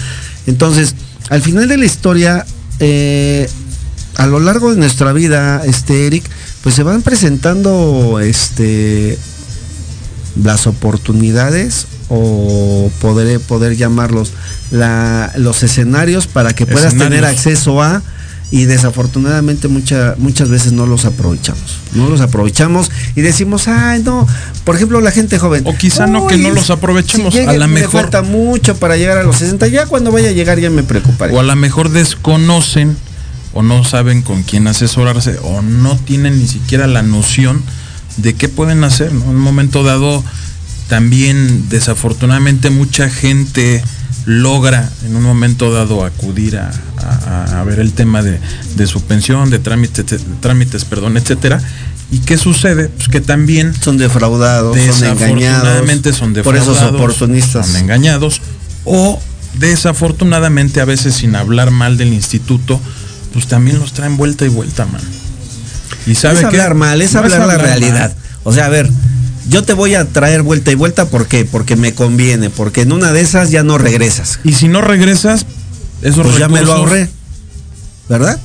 [0.46, 0.94] Entonces,
[1.30, 2.46] al final de la historia,
[2.80, 3.50] eh,
[4.18, 6.26] a lo largo de nuestra vida, este Eric,
[6.62, 9.18] pues se van presentando este
[10.42, 14.34] las oportunidades o poder, poder llamarlos
[14.70, 17.22] la- los escenarios para que puedas Escenarios.
[17.22, 18.04] tener acceso a
[18.52, 21.78] y desafortunadamente mucha- muchas veces no los aprovechamos.
[21.94, 24.28] No los aprovechamos y decimos, ay, no,
[24.66, 25.64] por ejemplo, la gente joven.
[25.66, 28.22] O quizá no que "Uy, no los aprovechemos, si llegue, a la me mejor- falta
[28.24, 31.34] mucho para llegar a los 60, ya cuando vaya a llegar ya me preocuparé.
[31.34, 32.98] O a lo mejor desconocen
[33.54, 37.62] o no saben con quién asesorarse o no tienen ni siquiera la noción
[38.18, 39.14] de qué pueden hacer.
[39.14, 39.24] ¿no?
[39.24, 40.26] En un momento dado,
[40.92, 43.82] también desafortunadamente mucha gente
[44.26, 48.42] logra en un momento dado acudir a, a- a ver el tema de,
[48.76, 50.06] de su pensión, de trámites,
[50.42, 51.62] trámites, perdón, etcétera.
[52.12, 52.90] ¿Y qué sucede?
[52.90, 55.16] Pues que también son defraudados, son engañados.
[55.16, 57.68] desafortunadamente son Por esos oportunistas.
[57.68, 58.42] son engañados
[58.84, 59.18] o
[59.60, 62.82] desafortunadamente a veces sin hablar mal del instituto
[63.32, 65.02] pues también los traen vuelta y vuelta man
[66.06, 66.46] y sabe es qué?
[66.48, 68.10] hablar mal, es No hablar la hablar realidad.
[68.14, 68.16] mal.
[68.44, 68.90] O sea, a ver,
[69.50, 71.46] yo te voy a traer vuelta y vuelta, ¿por qué?
[71.46, 74.40] Porque me conviene, porque en una de esas ya no regresas.
[74.44, 75.46] y si no regresas
[76.02, 77.10] esos Pues ya me lo ahorré,
[78.10, 78.40] ¿verdad?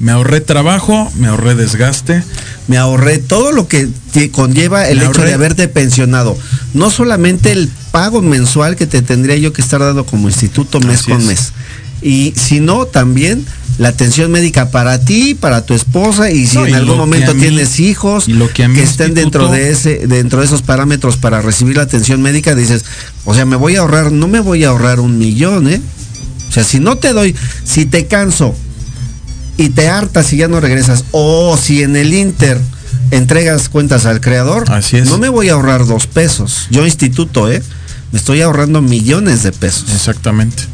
[0.00, 2.22] me ahorré trabajo me ahorré desgaste
[2.68, 6.36] Me ahorré todo lo que te conlleva el Me hecho ahorré- de haberte pensionado.
[6.74, 11.00] No solamente el pago mensual que te tendría yo que estar dando como instituto mes
[11.00, 11.26] Así con es.
[11.26, 11.52] mes.
[12.02, 13.44] Y sino también
[13.78, 16.98] la atención médica para ti, para tu esposa y si No, en y algún que
[16.98, 20.62] momento mí- tienes hijos y lo que mi estén dentro de ese dentro de esos
[20.62, 22.84] parámetros para recibir la atención médica, dices,
[23.24, 25.80] o sea, me voy a ahorrar, no me voy a ahorrar un millón, ¿eh?
[26.48, 27.34] O sea, si no te doy,
[27.64, 28.54] si te canso
[29.56, 32.58] y te hartas y ya no regresas, o si en el Inter
[33.10, 35.08] entregas cuentas al creador, Así es.
[35.08, 36.66] no me voy a ahorrar dos pesos.
[36.70, 37.62] Yo instituto, ¿eh?
[38.12, 39.84] Me estoy ahorrando millones de pesos.
[39.94, 40.64] Exactamente.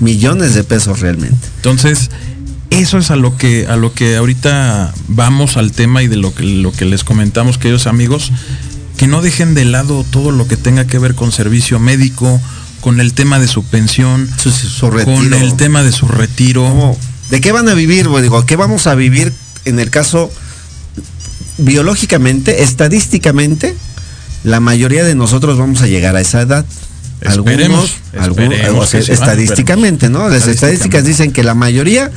[0.00, 1.48] Millones de pesos realmente.
[1.56, 2.10] Entonces,
[2.70, 6.34] eso es a lo que a lo que ahorita vamos al tema y de lo
[6.34, 8.32] que lo que les comentamos queridos amigos,
[8.96, 12.40] que no dejen de lado todo lo que tenga que ver con servicio médico,
[12.80, 16.62] con el tema de su pensión, Su, su con el tema de su retiro.
[16.64, 16.98] ¿Cómo?
[17.30, 18.08] ¿De qué van a vivir?
[18.08, 19.32] Bueno, digo, ¿qué vamos a vivir
[19.64, 20.30] en el caso
[21.58, 23.76] biológicamente, estadísticamente?
[24.44, 26.66] La mayoría de nosotros vamos a llegar a esa edad.
[27.22, 30.28] Esperemos, algunos, esperemos o sea, que se van, estadísticamente, ¿no?
[30.28, 32.10] Las estadísticas dicen que la mayoría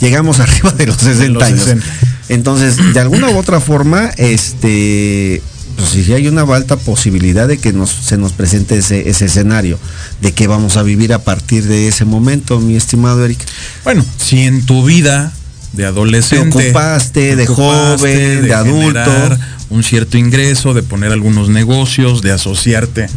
[0.00, 1.64] llegamos arriba de los 60 los años.
[1.64, 1.86] 60.
[2.28, 5.42] Entonces, de alguna u otra forma, este,
[5.76, 9.78] pues sí hay una alta posibilidad de que nos, se nos presente ese, ese escenario,
[10.20, 13.38] de que vamos a vivir a partir de ese momento, mi estimado Eric.
[13.84, 15.32] Bueno, si en tu vida
[15.72, 19.04] de adolescente Te ocupaste, de ocupaste joven, de adulto.
[19.04, 19.38] generar
[19.70, 23.08] un cierto ingreso, de poner algunos negocios, de asociarte,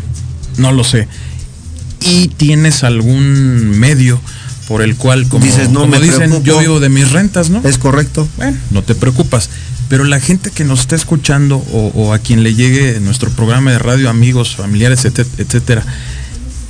[0.58, 1.08] no lo sé.
[2.06, 4.20] Y tienes algún medio
[4.67, 6.44] por el cual, como, Dices, no como me dicen, preocupo.
[6.46, 7.62] yo vivo de mis rentas, ¿no?
[7.67, 8.27] Es correcto.
[8.38, 9.50] Bueno, no te preocupas.
[9.90, 13.71] Pero la gente que nos está escuchando o, o a quien le llegue nuestro programa
[13.71, 15.86] de radio, amigos, familiares, etc- etcétera,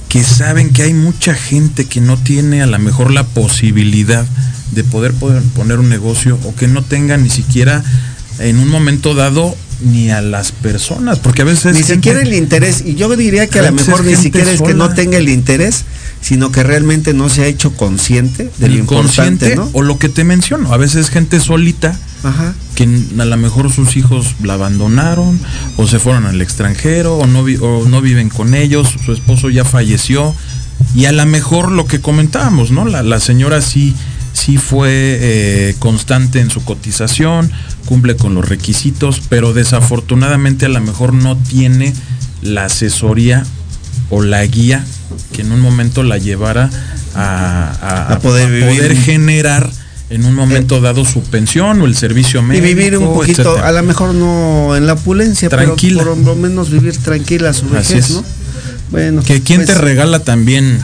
[0.10, 4.26] que saben que hay mucha gente que no tiene a lo mejor la posibilidad
[4.72, 7.84] de poder, poder poner un negocio o que no tenga ni siquiera
[8.39, 12.34] en un momento dado ni a las personas, porque a veces Ni gente- siquiera el
[12.34, 15.17] interés, y yo diría que a A lo mejor ni siquiera es que no tenga
[15.17, 15.84] el interés,
[16.21, 19.69] sino que realmente no se ha hecho consciente de lo inconsciente importante, ¿no?
[19.78, 22.53] o lo que te menciono, a veces gente solita Ajá.
[22.76, 22.84] que
[23.19, 25.39] a lo mejor sus hijos la abandonaron
[25.78, 29.49] o se fueron al extranjero o no, vi- o no viven con ellos, su esposo
[29.49, 30.34] ya falleció
[30.95, 32.86] y a lo mejor lo que comentábamos, ¿no?
[32.86, 33.93] La, la señora sí,
[34.44, 37.50] sí fue eh, constante en su cotización,
[37.86, 41.94] cumple con los requisitos, pero desafortunadamente a lo mejor no tiene
[42.41, 43.46] la asesoría
[44.10, 44.84] o la guía
[45.32, 46.70] que en un momento la llevara
[47.16, 49.70] a, a- A poder generar
[50.10, 52.66] en un momento dado su pensión o el servicio Y médico.
[52.68, 53.68] vivir un poquito, etcétera.
[53.68, 56.04] a lo mejor no en la opulencia, Tranquila.
[56.04, 58.12] pero por lo menos vivir tranquila su Así vejez, es.
[58.12, 58.24] ¿no?
[58.91, 60.80] Bueno, que quién pues, te regala también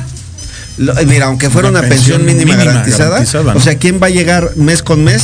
[0.79, 3.99] lo- mira, aunque fuera Una una, pensión, pensión mínima, mínima garantizada, garantizada, o sea, ¿quién
[4.01, 5.21] va a llegar mes con mes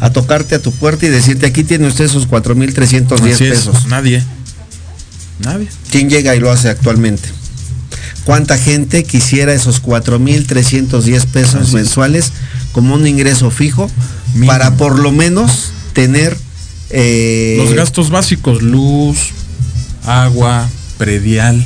[0.00, 3.86] a tocarte a tu puerta y decirte aquí tiene usted sus 4.310 Así es, pesos?
[3.86, 4.24] nadie.
[5.40, 5.68] Nadie.
[5.90, 7.28] ¿Quién llega y lo hace actualmente?
[8.24, 11.72] ¿Cuánta gente quisiera esos 4.310 pesos Así es.
[11.72, 12.32] mensuales
[12.72, 13.90] como un ingreso fijo
[14.34, 14.52] Mínimo.
[14.52, 16.36] para por lo menos tener
[16.90, 19.18] eh, Los gastos básicos, luz,
[20.04, 20.68] agua,
[20.98, 21.64] predial.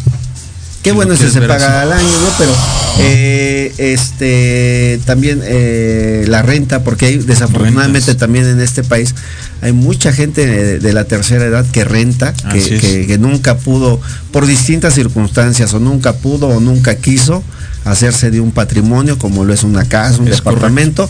[0.85, 2.29] Qué si bueno lo ese se paga al año, ¿no?
[2.39, 2.53] Pero
[3.01, 8.17] eh, este también eh, la renta, porque hay desafortunadamente Rentas.
[8.17, 9.15] también en este país
[9.63, 12.81] hay mucha gente de, de la tercera edad que renta, que, es.
[12.81, 17.43] que- que nunca pudo, por distintas circunstancias, o nunca pudo o nunca quiso
[17.85, 21.09] hacerse de un patrimonio como lo es una casa, un Es departamento.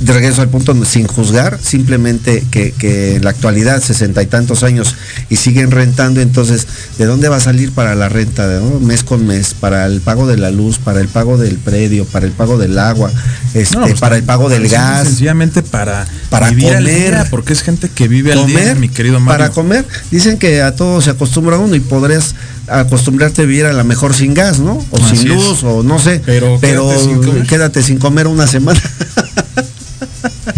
[0.00, 4.64] De regreso al punto sin juzgar, simplemente que, que en la actualidad, sesenta y tantos
[4.64, 4.96] años,
[5.30, 6.66] y siguen rentando, entonces,
[6.98, 8.46] ¿de dónde va a salir para la renta?
[8.58, 8.80] ¿no?
[8.80, 12.26] Mes con mes, para el pago de la luz, para el pago del predio, para
[12.26, 13.12] el pago del agua,
[13.54, 17.10] este, No, pues, para el pago del gas, Sencillamente para, para vivir al comer.
[17.12, 19.38] día, porque es gente que vive al día, mi querido Mario.
[19.44, 19.86] para comer.
[20.10, 22.34] Dicen que a todo se acostumbra uno y podrías
[22.66, 24.84] acostumbrarte a vivir a lo mejor sin gas, ¿no?
[24.90, 25.36] O Así sin es.
[25.36, 26.20] luz, o no sé.
[26.26, 27.46] Pero pero quédate sin comer.
[27.46, 28.80] quédate sin comer una semana.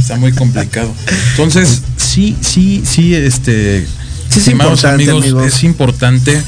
[0.06, 0.94] Está muy complicado.
[1.32, 3.84] Entonces, sí, sí, sí, este,
[4.30, 6.40] Sí, es importante, amigos, es importante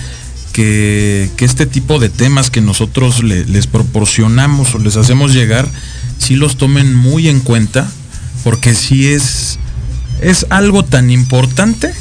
[0.53, 5.69] que, que este tipo de temas que nosotros le- les proporcionamos o les hacemos llegar,
[6.19, 7.89] sí los tomen muy en cuenta,
[8.45, 9.59] porque sí es,
[10.21, 11.93] es algo tan importante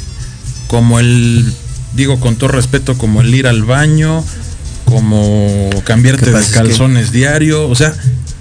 [0.68, 1.52] como el,
[1.94, 4.24] digo con todo respeto, como el ir al baño,
[4.84, 7.94] como cambiarte ¿Qué de que- calzones diario, o sea,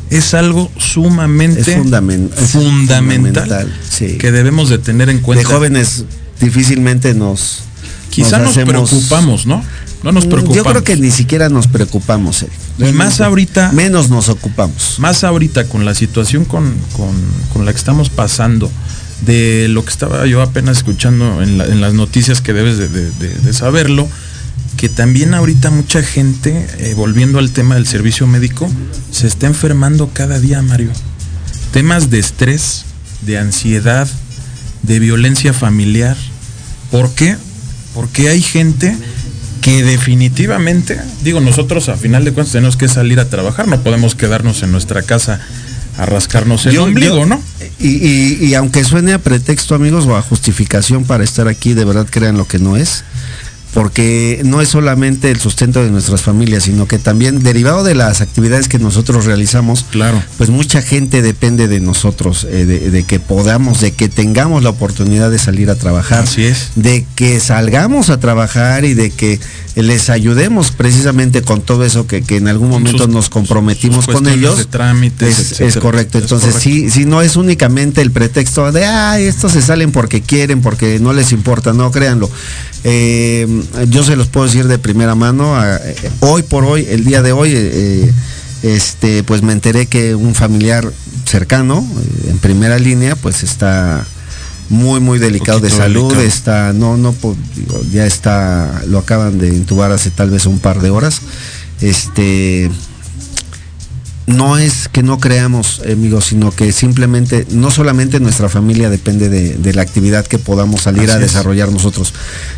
[0.09, 4.17] es algo sumamente Es fundamental, fundamental, sí.
[4.17, 5.47] que debemos de tener en cuenta.
[5.47, 6.05] de jóvenes
[6.39, 7.63] difícilmente nos
[8.09, 9.63] Quizá nos, hacemos- preocupamos, ¿no?
[10.03, 10.55] No nos preocupamos.
[10.55, 12.53] Yo creo que ni siquiera nos preocupamos, Eric.
[12.79, 14.95] Y más ahorita, Menos nos ocupamos.
[14.99, 17.15] más ahorita con la situación con, con-
[17.53, 18.71] con la que estamos pasando,
[19.25, 22.87] de lo que estaba yo apenas escuchando en, la- en las noticias que debes de,
[22.87, 24.07] de- de- de saberlo,
[24.77, 28.69] que también ahorita mucha gente, eh, volviendo al tema del servicio médico,
[29.11, 30.91] se está enfermando cada día, Mario.
[31.73, 32.85] temas de estrés,
[33.23, 34.07] de ansiedad,
[34.83, 36.15] de violencia familiar.
[36.91, 37.35] ¿Por qué?
[37.93, 38.95] Porque hay gente
[39.61, 44.15] que definitivamente, digo, nosotros a final de cuentas tenemos que salir a trabajar, no podemos
[44.15, 45.41] quedarnos en nuestra casa
[45.97, 47.41] a rascarnos el Yo- ombligo, yo- ¿no?
[47.79, 51.83] Y, y- y aunque suene a pretexto, amigos, o a justificación para estar aquí, de
[51.85, 53.03] verdad crean lo que no es.
[53.77, 58.21] Porque no es solamente el sustento de nuestras familias, sino que también derivado de las
[58.21, 60.19] actividades que nosotros realizamos, Claro.
[60.39, 64.71] pues mucha gente depende de nosotros, eh, de, de que podamos, de que tengamos la
[64.71, 66.69] oportunidad de salir a trabajar, Así es.
[66.75, 69.39] de que salgamos a trabajar y de que
[69.75, 74.15] les ayudemos precisamente con todo eso que, que en algún momento sus- nos comprometimos sus
[74.15, 74.57] con ellos.
[74.57, 76.17] de trámites, es, es correcto.
[76.17, 76.67] Es Entonces, correcto.
[76.67, 80.97] sí, sí, no es únicamente el pretexto de, ay, estos se salen porque quieren, porque
[80.99, 82.27] no les importa, no, créanlo.
[82.83, 83.45] Eh,
[83.89, 87.31] yo se los puedo decir de primera mano, eh, hoy por hoy, el día de
[87.31, 88.13] hoy, eh,
[88.63, 90.91] este, pues me enteré que un familiar
[91.25, 94.05] cercano, eh, en primera línea, pues está
[94.69, 96.27] muy muy delicado de salud, delicado.
[96.27, 97.15] está, no, no,
[97.55, 101.21] digo, ya está, lo acaban de intubar hace tal vez un par de horas.
[101.79, 102.71] Este,
[104.27, 109.55] no es que no creamos, amigos, sino que simplemente, no solamente nuestra familia depende de,
[109.55, 111.21] de la actividad que podamos salir a es.
[111.21, 112.13] desarrollar nosotros,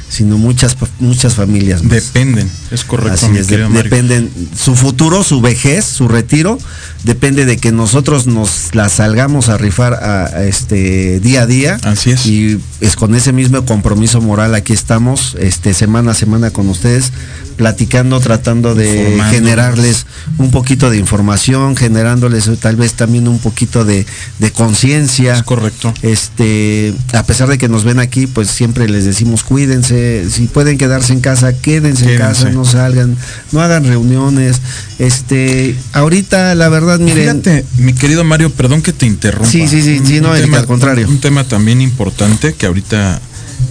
[0.10, 1.84] sino muchas, muchas familias.
[1.84, 1.92] más.
[1.92, 6.58] Dependen, es correcto, Así es, de- dependen, su futuro, su vejez, su retiro,
[7.04, 11.78] depende de que nosotros nos la salgamos a rifar a, a este día a día.
[11.84, 12.26] Así es.
[12.26, 17.12] Y es con ese mismo compromiso moral aquí estamos, este semana a semana con ustedes,
[17.60, 20.05] platicando, tratando de generarles
[20.38, 24.05] un poquito de información, generándoles tal vez también un poquito de,
[24.39, 25.36] de conciencia.
[25.36, 25.93] Es correcto.
[26.01, 30.78] Este, a pesar de que nos ven aquí, pues siempre les decimos cuídense, si pueden
[30.78, 33.18] quedarse en casa, quédense, en casa, no salgan,
[33.51, 34.62] no hagan reuniones.
[34.97, 39.51] Este, ahorita la verdad, miren, Fíjate, mi querido Mario, perdón que te interrumpa.
[39.51, 41.10] Sí, sí, sí, sí, no, Erika, al contrario.
[41.10, 43.20] Un tema también importante que ahorita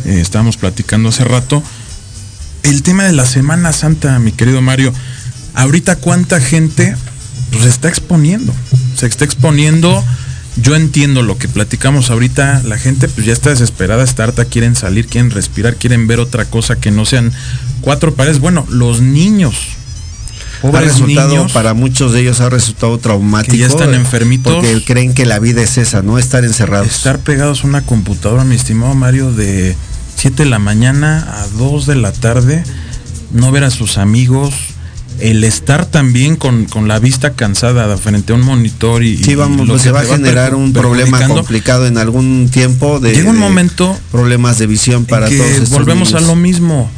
[0.05, 1.63] eh, estábamos platicando hace rato.
[2.63, 4.93] El tema de la Semana Santa, mi querido Mario.
[5.55, 6.97] Ahorita cuánta gente
[7.51, 8.53] pues se está exponiendo.
[8.97, 10.05] Se está exponiendo.
[10.57, 12.63] Yo entiendo lo que platicamos ahorita.
[12.65, 16.45] La gente pues ya está desesperada, está harta, quieren salir, quieren respirar, quieren ver otra
[16.45, 17.33] cosa que no sean
[17.81, 18.41] cuatro paredes.
[18.41, 19.55] Bueno, los niños.
[20.63, 21.53] ha resultado, niños.
[21.53, 23.53] para muchos de ellos ha resultado traumático.
[23.53, 24.53] Que ya están enfermitos.
[24.55, 26.19] Porque creen que la vida es esa, ¿no?
[26.19, 26.89] Estar encerrados.
[26.89, 29.77] Estar pegados a una computadora, mi estimado Mario, de
[30.19, 32.65] 7 de la mañana a 2 de la tarde,
[33.33, 34.53] no ver a sus amigos,
[35.21, 39.35] el estar también con, con la vista cansada frente a un monitor y, Sí, y
[39.37, 43.13] vamos, lo pues que se va a generar un problema complicado en algún tiempo de
[43.13, 46.91] Llega un de momento problemas de visión para que todos volvemos a lo mismo.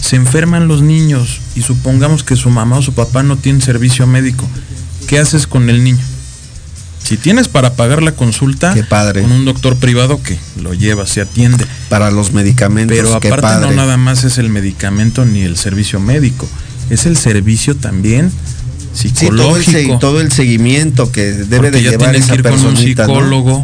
[0.00, 4.06] Se enferman los niños y supongamos que su mamá o su papá no tienen servicio
[4.06, 4.48] médico.
[5.06, 6.02] ¿Qué haces con el niño?
[7.04, 9.22] Si tienes para pagar la consulta Qué padre.
[9.22, 11.66] con un doctor privado que lo lleva, se atiende.
[11.88, 13.66] para los medicamentos, Pero qué aparte padre.
[13.70, 16.48] no nada más es el medicamento ni el servicio médico,
[16.90, 18.30] es el servicio también
[18.94, 19.94] Sí, todo el, psicológico.
[19.94, 23.62] se- todo el seguimiento que debe de ya llevar esa que ir con un psicólogo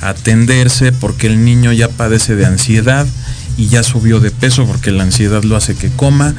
[0.00, 3.06] a atenderse porque el niño ya padece de ansiedad
[3.58, 6.34] y ya subió de peso porque la ansiedad lo hace que coma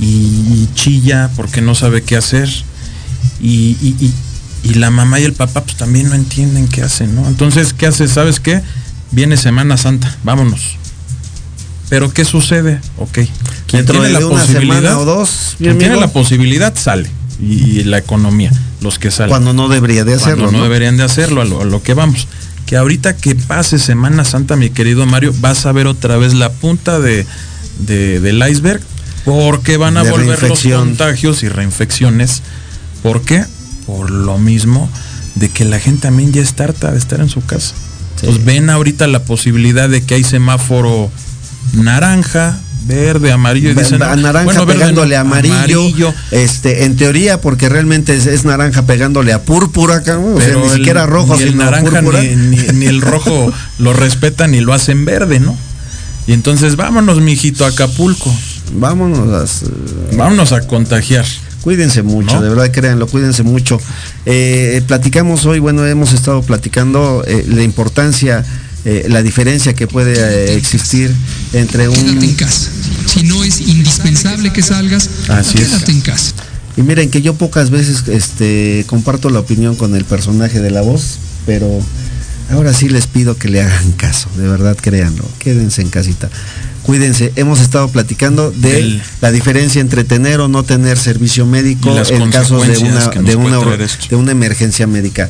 [0.00, 2.48] y chilla porque no sabe qué hacer
[3.40, 4.12] y, y-
[4.70, 7.26] y- la mamá y el papá pues también no entienden qué hacen, ¿no?
[7.28, 8.08] Entonces, ¿qué hace?
[8.08, 8.60] ¿Sabes qué?
[9.10, 10.76] Viene Semana Santa, vámonos.
[11.88, 12.80] Pero ¿qué sucede?
[12.98, 13.12] Ok.
[13.14, 13.28] Quien
[13.86, 17.10] Dentro tiene de la una posibilidad o dos, quien tiene la posibilidad sale.
[17.40, 18.50] Y, y la economía,
[18.80, 19.30] los que salen.
[19.30, 20.64] Cuando no debería de hacerlo, Cuando no, ¿no?
[20.64, 22.26] deberían de hacerlo, a lo, a lo que vamos.
[22.66, 26.50] Que ahorita que pase Semana Santa, mi querido Mario, vas a ver otra vez la
[26.52, 27.24] punta de,
[27.86, 28.82] de- del iceberg,
[29.24, 32.42] porque van a De volver los contagios y reinfecciones.
[33.02, 33.44] ¿Por qué?
[33.88, 34.88] Por lo mismo
[35.34, 37.74] de que la gente también ya está harta de estar en su casa.
[38.22, 41.10] Pues ven ahorita la posibilidad de que hay semáforo
[41.72, 47.68] naranja, verde, amarillo y dicen, naranja bueno, pegándole a amarillo, amarillo, este en teoría porque
[47.68, 50.34] realmente es, es naranja pegándole a púrpura acá, ¿no?
[50.34, 52.22] o sea, ni el- siquiera rojo ni el sino naranja púrpura.
[52.22, 55.56] ni, ni- ni el rojo lo respetan ni lo hacen verde, ¿no?
[56.26, 58.34] Y entonces vámonos, mijito, a Acapulco.
[58.74, 59.66] Vámonos, eh,
[60.16, 61.24] Vámonos a contagiar.
[61.62, 62.42] Cuídense mucho, ¿No?
[62.42, 63.80] de verdad créanlo, cuídense mucho.
[64.26, 68.44] Eh, platicamos hoy, bueno, hemos estado platicando eh, la importancia,
[68.84, 71.12] eh, la diferencia que puede eh, existir
[71.52, 72.70] entre Quédate en un casa.
[73.06, 75.68] Si no es indispensable que salgas, Así es.
[75.68, 76.32] quédate en casa.
[76.76, 80.82] y miren que yo pocas veces este comparto la opinión con el personaje de la
[80.82, 81.68] voz, pero
[82.50, 86.30] ahora sí les pido que le hagan caso, de verdad créanlo, quédense en casita.
[86.88, 92.30] Cuídense, hemos estado platicando de la diferencia entre tener o no tener servicio médico en
[92.30, 94.06] de una de una esto.
[94.08, 95.28] de una emergencia médica.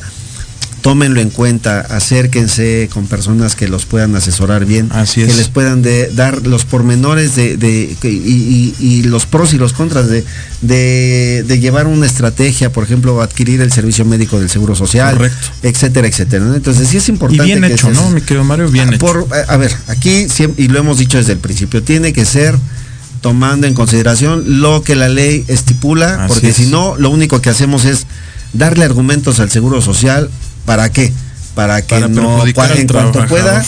[0.81, 5.37] Tómenlo en cuenta, acérquense con personas que los puedan asesorar bien, Así que es.
[5.37, 7.57] les puedan de- dar los pormenores de,
[8.03, 10.23] y, y- y los pros y los contras de,
[10.61, 15.47] de- de llevar una estrategia, por ejemplo, adquirir el servicio médico del Seguro Social, Correcto.
[15.63, 16.45] etcétera, etcétera.
[16.55, 17.43] Entonces sí es Y importante.
[17.45, 18.09] bien que hecho, ¿no?
[18.11, 19.27] Mi querido Mario, bien Ah, hecho.
[19.47, 20.27] a ver, aquí
[20.57, 22.55] y lo hemos dicho desde el principio, tiene que ser
[23.21, 26.55] tomando en consideración lo que la ley estipula, Así porque es.
[26.55, 28.05] si no, lo único que hacemos es
[28.53, 30.29] darle argumentos al Seguro Social,
[30.69, 31.11] ¿para qué?
[31.55, 33.65] Para que Para no, en cuanto pueda,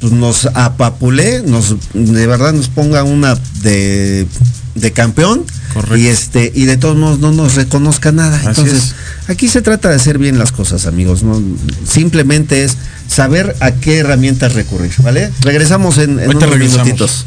[0.00, 4.26] pues nos apapule, nos de verdad nos ponga una de,
[4.74, 5.44] de campeón
[5.74, 5.98] Correcto.
[5.98, 8.38] y este y de todos modos no nos reconozca nada.
[8.38, 8.94] Así Entonces,
[9.26, 11.22] aquí se trata de hacer bien las cosas, amigos.
[11.22, 11.42] ¿no?
[11.86, 15.30] Simplemente es saber a qué herramientas recurrir, ¿vale?
[15.42, 16.86] Regresamos en, unos regresamos.
[16.86, 17.26] minutitos.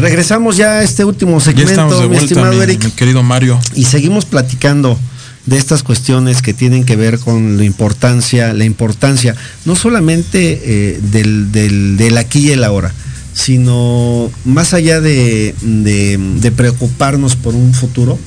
[0.00, 2.84] Regresamos ya a este último segmento, mi vuelta, estimado mi, Eric.
[2.84, 3.58] mi querido Mario.
[3.74, 4.98] y seguimos platicando
[5.46, 9.34] de estas cuestiones que tienen que ver con la importancia, la importancia
[9.64, 12.92] no solamente eh, del, del, del aquí y el ahora,
[13.32, 18.18] sino más allá de, de- de preocuparnos por un futuro,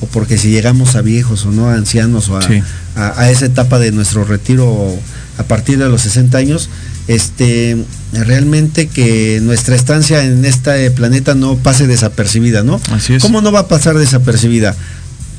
[0.00, 2.62] o porque si llegamos a viejos o no, a ancianos o a, Sí.
[2.96, 4.96] a- a esa etapa de nuestro retiro
[5.38, 6.68] a partir de los 60 años,
[7.08, 7.76] este
[8.12, 12.80] realmente que nuestra estancia en este planeta no pase desapercibida, ¿no?
[12.90, 13.22] Así es.
[13.22, 14.74] ¿Cómo no va a pasar desapercibida?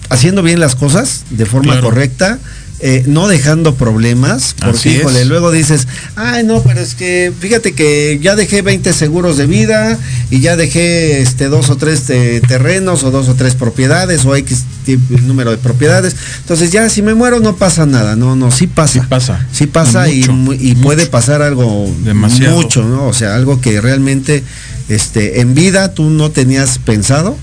[0.10, 1.90] Haciendo bien las cosas de forma Claro.
[1.90, 2.40] correcta,
[2.86, 8.20] eh, no dejando problemas, porque híjole, luego dices, ay no, pero es que fíjate que
[8.22, 9.98] ya dejé 20 seguros de vida
[10.30, 14.36] y ya dejé este dos o tres eh, terrenos o dos o tres propiedades o
[14.36, 16.14] X tipo- número de propiedades.
[16.42, 18.94] Entonces ya si me muero no pasa nada, no, no, sí pasa.
[19.02, 19.48] Sí pasa.
[19.54, 22.58] Sí pasa y, Mucho, mu- y puede pasar algo Demasiado.
[22.58, 23.08] mucho, ¿no?
[23.08, 24.44] O sea, algo que realmente
[24.90, 27.38] este, en vida tú no tenías pensado.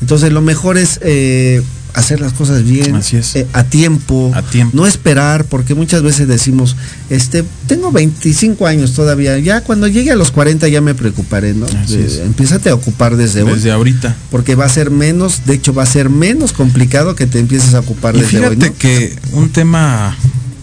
[0.00, 1.60] Entonces lo mejor es eh,
[1.96, 3.34] hacer las cosas bien, Así es.
[3.36, 4.76] eh, a tiempo, A tiempo.
[4.76, 6.76] no esperar, porque muchas veces decimos,
[7.10, 11.66] este, tengo 25 años todavía, ya cuando llegue a los 40 ya me preocuparé, ¿no?
[11.66, 12.18] Eh, es.
[12.18, 14.14] empiézate a ocupar desde, hoy, Desde ahorita.
[14.30, 17.74] porque va a ser menos, de hecho va a ser menos complicado que te empieces
[17.74, 18.76] a ocupar Y desde fíjate hoy, ¿no?
[18.78, 20.16] que un tema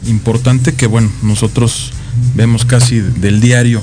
[0.07, 1.91] importante que bueno, nosotros
[2.35, 3.81] vemos casi del diario,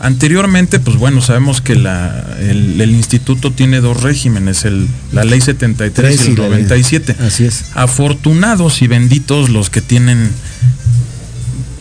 [0.00, 5.40] Anteriormente, pues bueno, sabemos que la, el, el instituto tiene dos regímenes, el, la ley
[5.40, 6.50] 73 y el y la ley.
[6.64, 7.16] 97.
[7.26, 7.64] Así es.
[7.74, 10.30] Afortunados y benditos los que tienen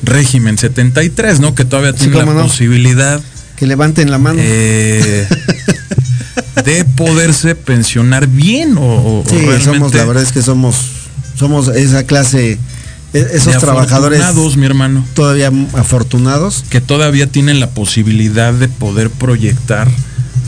[0.04, 1.54] régimen 73, ¿no?
[1.54, 2.44] Que todavía Sí, tienen la no.
[2.44, 3.22] posibilidad
[3.56, 4.40] Que levanten la mano.
[4.42, 5.28] eh,
[6.66, 10.76] de poderse pensionar bien o, sí, somos, realmente la verdad es que somos,
[11.38, 12.58] somos esa clase,
[13.18, 15.06] e- de esos trabajadores afortunados, mi hermano.
[15.14, 16.64] todavía afortunados.
[16.70, 19.88] que todavía tienen la posibilidad de poder proyectar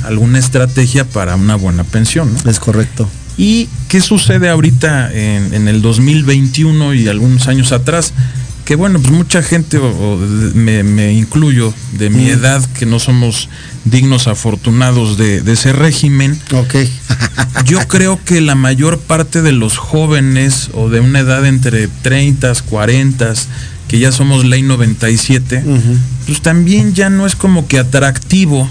[0.06, 2.34] alguna estrategia para una buena pensión.
[2.34, 2.50] ¿no?
[2.50, 3.10] Es correcto.
[3.38, 8.14] ¿Y qué sucede ahorita en, en el 2021 y algunos años atrás?
[8.70, 12.30] Que bueno, pues mucha gente, o, o de- me, me incluyo, de mi Mm.
[12.30, 13.50] edad, que no somos
[13.84, 16.76] dignos afortunados de, de ese régimen, Ok.
[17.66, 22.54] yo creo que la mayor parte de los jóvenes o de una edad entre 30,
[22.70, 23.34] 40,
[23.88, 25.98] que ya somos ley 97, Ujú.
[26.28, 28.70] pues también ya no es como que atractivo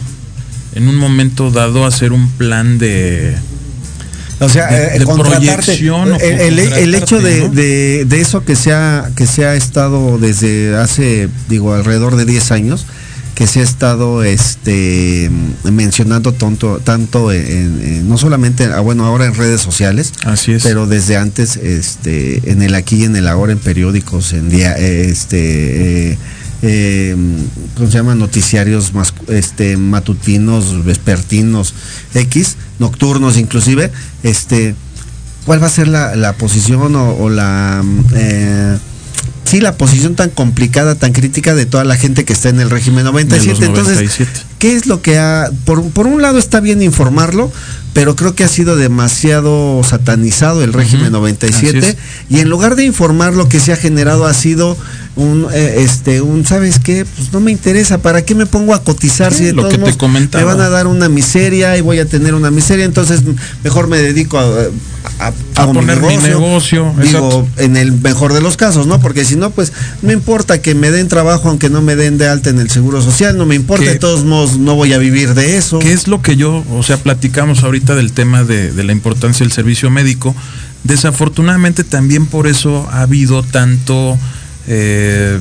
[0.76, 3.36] en un momento dado hacer un plan de...
[4.40, 8.54] O sea, de- eh, de proyección o el, el- hecho de, de- de eso que
[8.56, 12.86] se, ha, que se ha estado desde hace, digo, alrededor de 10 años,
[13.34, 15.30] que se ha estado este,
[15.64, 17.40] mencionando tanto, tanto en,
[17.82, 20.62] en- no solamente, ah, bueno, ahora en redes sociales, Así es.
[20.62, 24.74] pero desde antes, este, en el aquí y en el ahora, en periódicos, en día,
[24.78, 26.18] eh, este,
[26.62, 27.16] eh,
[27.76, 28.14] ¿cómo se llama?
[28.14, 31.74] Noticiarios más, este, matutinos, vespertinos,
[32.14, 33.90] X, nocturnos inclusive,
[34.22, 34.74] este,
[35.44, 38.78] ¿cuál va a ser la, la posición o, o la, mm, eh,
[39.44, 42.70] sí, la posición tan complicada, tan crítica de toda la gente que está en el
[42.70, 43.60] régimen 97?
[43.60, 44.47] de los Entonces, 97.
[44.58, 47.50] ¿Qué es lo que ha, por, por un lado está bien informarlo,
[47.92, 51.96] pero creo que ha sido demasiado satanizado el régimen Ujú, 97 así es.
[52.28, 54.76] y en lugar de informar lo que se ha generado ha sido
[55.16, 58.84] un eh, este un sabes qué pues no me interesa para qué me pongo a
[58.84, 60.44] cotizar Sí, si de lo todos que te comentaba.
[60.44, 63.22] me van a dar una miseria y voy a tener una miseria entonces
[63.64, 64.44] mejor me dedico a,
[65.18, 65.32] a,
[65.72, 69.72] poner mi negocio, digo en el mejor de los casos no porque si no pues
[70.02, 73.02] no importa que me den trabajo aunque no me den de alta en el seguro
[73.02, 75.92] social no me importa Que- de todos modos no voy a vivir de eso ¿Qué
[75.92, 79.52] es lo que yo, o sea, platicamos ahorita del tema de, de la importancia del
[79.52, 80.34] servicio médico?
[80.84, 84.16] Desafortunadamente también por eso ha habido tanto,
[84.68, 85.38] eh,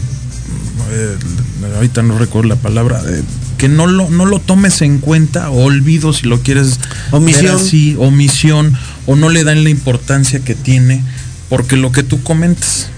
[0.91, 1.18] eh,
[1.76, 3.22] ahorita no recuerdo la palabra, eh,
[3.58, 6.80] que no lo, no lo tomes en cuenta, o olvido si lo quieres
[7.12, 7.55] Omisión.
[7.55, 11.03] así, omisión, o no le dan la importancia que tiene,
[11.49, 12.89] porque lo que tú comentas,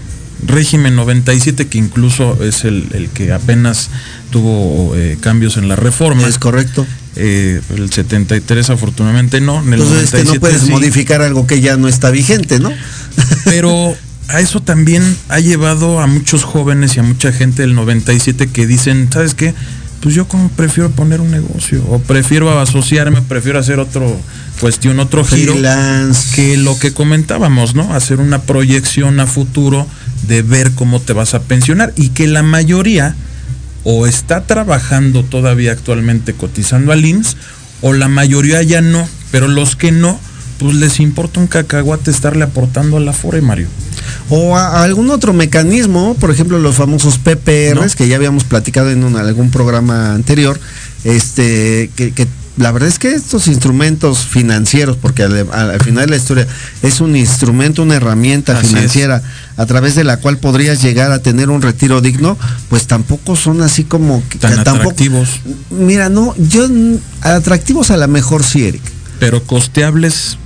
[0.46, 3.90] régimen 97, que incluso es el, el que apenas
[4.30, 6.26] tuvo eh, cambios en la reforma.
[6.26, 6.86] es correcto
[7.16, 9.60] Eh, el 73 afortunadamente no.
[9.62, 10.70] En el entonces este, no 97 puedes sí.
[10.70, 12.72] modificar algo que ya no está vigente no
[13.44, 13.96] Pero
[14.28, 18.66] a eso también ha llevado a muchos jóvenes y a mucha gente del 97 que
[18.66, 19.54] dicen, ¿sabes qué?
[20.00, 24.18] Pues yo como prefiero poner un negocio o prefiero asociarme, prefiero hacer otro
[24.58, 27.92] cuestión, otro giro freelance que lo que comentábamos, ¿no?
[27.92, 29.86] Hacer una proyección a futuro
[30.26, 33.14] de ver cómo te vas a pensionar y que la mayoría
[33.84, 37.36] o está trabajando todavía actualmente cotizando al IMSS
[37.82, 40.18] o la mayoría ya no, pero los que no,
[40.58, 43.68] pues les importa un cacahuate estarle aportando a la FORE, Mario.
[44.28, 47.96] O a, a algún otro mecanismo, por ejemplo los famosos PPRs ¿No?
[47.96, 50.58] que ya habíamos platicado en un- algún programa anterior,
[51.04, 56.04] este que, que la verdad es que estos instrumentos financieros, porque al, al- al final
[56.04, 56.46] de la historia
[56.82, 58.72] es un instrumento, una herramienta Así es.
[58.72, 59.22] financiera
[59.56, 62.36] a través de la cual podrías llegar a tener un retiro digno,
[62.68, 65.28] pues tampoco son así como Tan que tampoco- atractivos,
[65.70, 66.66] Mira, no, yo
[67.22, 68.82] atractivos a la mejor sí, Eric.
[69.18, 70.36] pero costeables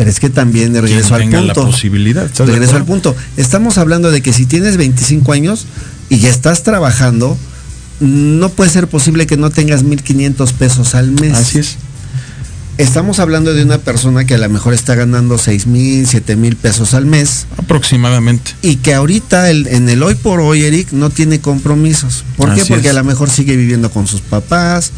[0.00, 1.70] Pero es que también regreso al tenga la punto.
[1.70, 2.24] posibilidad.
[2.24, 3.14] ¿estás de Regreso al punto.
[3.36, 5.66] Estamos hablando de que si tienes 25 años
[6.08, 7.36] y ya estás trabajando,
[8.00, 11.34] no puede ser posible que no tengas 1.500 pesos al mes.
[11.34, 11.76] Así es.
[12.78, 17.04] Estamos hablando de una persona que a lo mejor está ganando 6.000, 7.000 pesos al
[17.04, 18.52] mes Aproximadamente.
[18.62, 22.24] y que ahorita el- en el hoy por hoy, Eric, no tiene compromisos.
[22.38, 22.64] ¿Por qué?
[22.64, 22.90] Porque es.
[22.94, 24.92] a lo mejor sigue viviendo con sus papás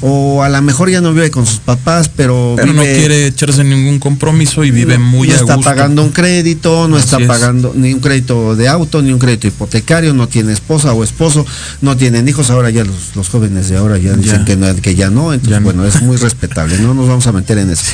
[0.00, 3.64] o a lo mejor ya no vive con sus papás, pero, Pero no quiere echarse
[3.64, 7.18] ningún compromiso y vive no- muy no a está pagando un crédito, no Así está
[7.20, 7.26] es.
[7.26, 11.46] pagando ni un crédito de auto, ni un crédito hipotecario, no tiene esposa o esposo,
[11.80, 14.44] no tienen hijos, ahora ya los, los jóvenes de ahora ya dicen Ya.
[14.44, 15.64] que, no, que ya no, entonces Ya no.
[15.64, 17.84] bueno, es muy respetable, no nos vamos a meter en eso.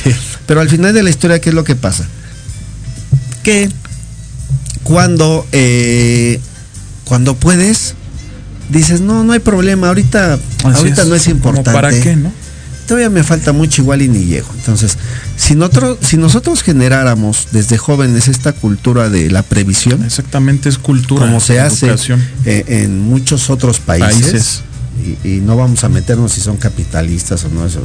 [0.47, 2.05] Pero al final de la historia, ¿qué es lo que pasa?
[3.43, 3.69] Que
[4.83, 6.39] cuando, eh,
[7.05, 7.95] cuando puedes,
[8.71, 12.31] dices, no, no hay problema, ahorita, Así ahorita no es importante ¿Para qué, no?
[12.87, 14.49] todavía me falta mucho igual y ni llego.
[14.55, 14.97] Entonces,
[15.37, 21.25] si nosotros, si nosotros generáramos desde jóvenes esta cultura de la previsión, Exactamente, es cultura.
[21.25, 21.93] como se hace
[22.45, 24.61] eh, en muchos otros países, Países.
[25.23, 27.81] y, y no vamos a meternos si son capitalistas o no, eso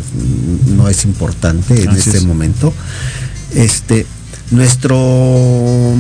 [0.77, 2.25] no es importante en Así este es.
[2.25, 2.75] momento.
[3.55, 4.07] Este,
[4.51, 5.95] nuestro,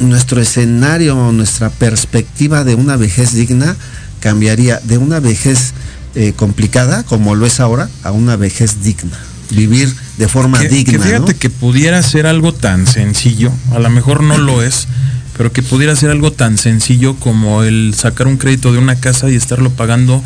[0.00, 3.76] nuestro escenario, nuestra perspectiva de una vejez digna
[4.24, 5.74] cambiaría de una vejez
[6.14, 9.18] eh, complicada, como lo es ahora, a una vejez digna.
[9.50, 10.92] Vivir de forma que, digna.
[10.92, 11.38] que fíjate ¿no?
[11.38, 14.88] que pudiera ser algo tan sencillo, a lo mejor no lo es,
[15.36, 19.28] pero que pudiera ser algo tan sencillo como el sacar un crédito de una casa
[19.28, 20.22] y estarlo pagando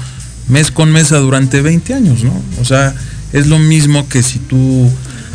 [0.46, 2.40] mes con mes durante 20 años, ¿no?
[2.60, 2.94] O sea,
[3.32, 4.88] es lo mismo que si tú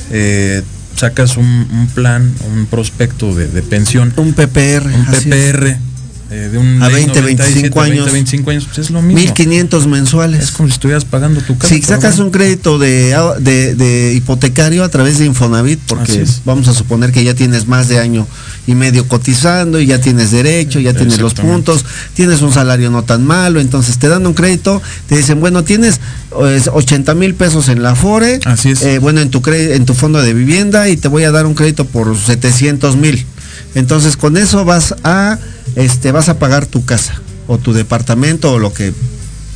[0.09, 0.63] eh,
[0.95, 4.85] sacas un, un plan, un prospecto de, de pensión, Un PPR.
[4.85, 5.05] un.
[5.05, 5.92] PPR
[6.33, 8.11] eh, de un A ley 20, 25 20, años.
[8.11, 9.19] 25 años, pues es lo mismo.
[9.21, 10.43] 1500 mensuales.
[10.43, 11.73] Es como si estuvieras pagando tu casa.
[11.73, 16.73] Si sacas un crédito de, de- de hipotecario a través de Infonavit, porque vamos a
[16.73, 18.27] suponer que ya tienes más de año
[18.65, 23.03] y medio cotizando y ya tienes derecho, ya tienes los puntos, tienes un salario no
[23.03, 27.67] tan malo, entonces te dan un crédito, te dicen, bueno, tienes pues, 80 mil pesos
[27.69, 28.81] en la Afore, Así es.
[28.81, 31.53] eh, bueno, en tu, en tu fondo de vivienda y te voy a dar un
[31.55, 33.25] crédito por 700 mil.
[33.75, 35.37] Entonces con eso vas a,
[35.75, 38.93] este, vas a pagar tu casa o tu departamento o lo que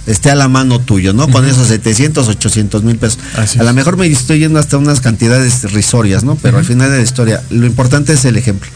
[0.05, 1.27] esté a la mano tuyo, ¿no?
[1.29, 3.19] Con esos 700, 800 mil pesos.
[3.35, 6.35] Así a lo mejor me estoy yendo hasta unas cantidades risorias, ¿no?
[6.35, 8.69] Pero al final de la historia, lo importante es el ejemplo.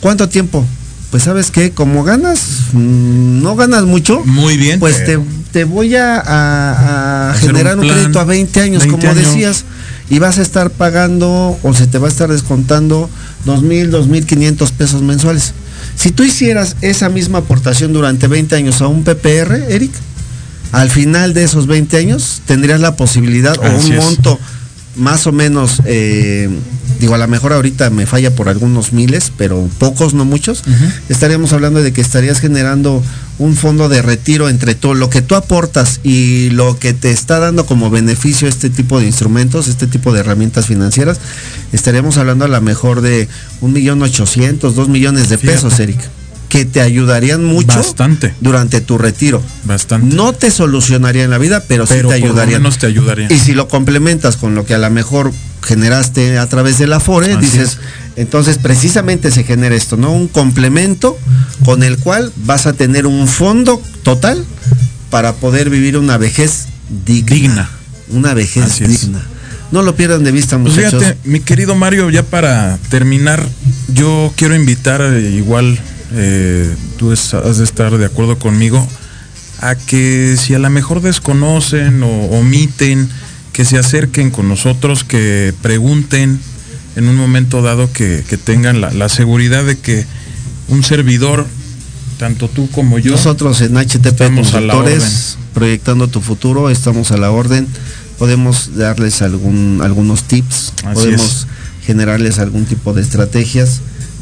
[0.00, 0.64] ¿Cuánto tiempo?
[1.10, 2.40] Pues sabes que como ganas,
[2.72, 4.78] mm, no ganas mucho, Muy bien.
[4.78, 5.02] pues
[5.52, 9.26] te, voy a, a- a Hacer generar un crédito a 20 años, 20 como años.
[9.26, 9.64] decías,
[10.10, 13.08] y vas a estar pagando o se te va a estar descontando
[13.46, 15.52] 2.000, 2.500 pesos mensuales.
[15.98, 19.90] Si tú hicieras esa misma aportación durante 20 años a un PPR, Eric,
[20.70, 24.04] al final de esos 20 años tendrías la posibilidad o un es.
[24.04, 24.38] monto
[24.94, 26.48] más o menos, eh,
[26.98, 30.62] digo, a lo mejor ahorita me falla por algunos miles, pero pocos, no muchos,
[31.08, 33.02] estaríamos hablando de que estarías generando
[33.38, 37.38] un fondo de retiro entre todo lo que tú aportas y lo que te está
[37.38, 41.20] dando como beneficio este tipo de instrumentos, este tipo de herramientas financieras,
[41.72, 43.28] estaríamos hablando a lo mejor de
[43.60, 45.56] un millón ochocientos, dos millones de Fíjate.
[45.56, 46.00] pesos, Eric,
[46.48, 48.34] que te ayudarían mucho Bastante.
[48.40, 49.42] durante tu retiro.
[49.64, 50.14] Bastante.
[50.16, 52.58] No te solucionaría en la vida, pero, pero sí te por lo ayudaría.
[52.58, 53.30] menos te ayudaría.
[53.30, 55.32] Y si lo complementas con lo que a lo mejor
[55.62, 57.78] generaste a través del Afore, Así dices, es.
[58.16, 60.12] entonces precisamente se genera esto, ¿no?
[60.12, 61.18] Un complemento
[61.64, 64.42] con el cual vas a tener un fondo total
[65.10, 66.66] para poder vivir una vejez
[67.04, 67.34] digna.
[67.34, 67.70] Digna.
[68.10, 69.02] Una vejez Así es.
[69.02, 69.20] digna.
[69.70, 71.02] No lo pierdan de vista, Pues muchachos.
[71.02, 73.46] fíjate, mi querido Mario, ya para terminar,
[73.92, 75.78] yo quiero invitar, eh, igual
[76.12, 78.86] eh, tú es- has de estar de acuerdo conmigo,
[79.60, 83.08] a que si a lo mejor desconocen o omiten,
[83.52, 86.38] que se acerquen con nosotros, que pregunten
[86.96, 90.06] en un momento dado que, que tengan la, la seguridad de que
[90.68, 91.46] un servidor,
[92.18, 97.10] tanto tú como yo, Nosotros en HTP Estamos a la Consultores, proyectando tu futuro, estamos
[97.10, 97.66] a la orden.
[98.18, 101.46] Podemos darles algún, algunos tips, Así podemos
[101.84, 103.80] generarles algún tipo de estrategias.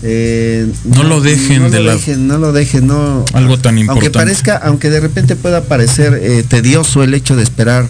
[0.09, 1.99] Eh, No lo dejen no de lo lado.
[1.99, 3.25] dejen, no lo dejen, no.
[3.33, 4.11] Algo tan Aunque importante.
[4.13, 7.89] parezca, aunque de repente pueda parecer eh, tedioso el hecho de esperar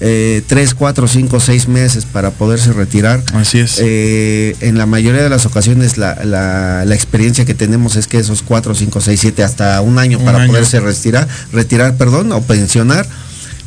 [0.00, 3.22] eh, tres, cuatro, cinco, seis meses para poderse retirar.
[3.32, 3.76] Así es.
[3.80, 8.18] Eh, en la mayoría de las ocasiones la, la- la experiencia que tenemos es que
[8.18, 10.48] esos 4, 5, 6, 7, hasta un año Un para año.
[10.48, 13.06] poderse retirar, retirar, perdón, o pensionar,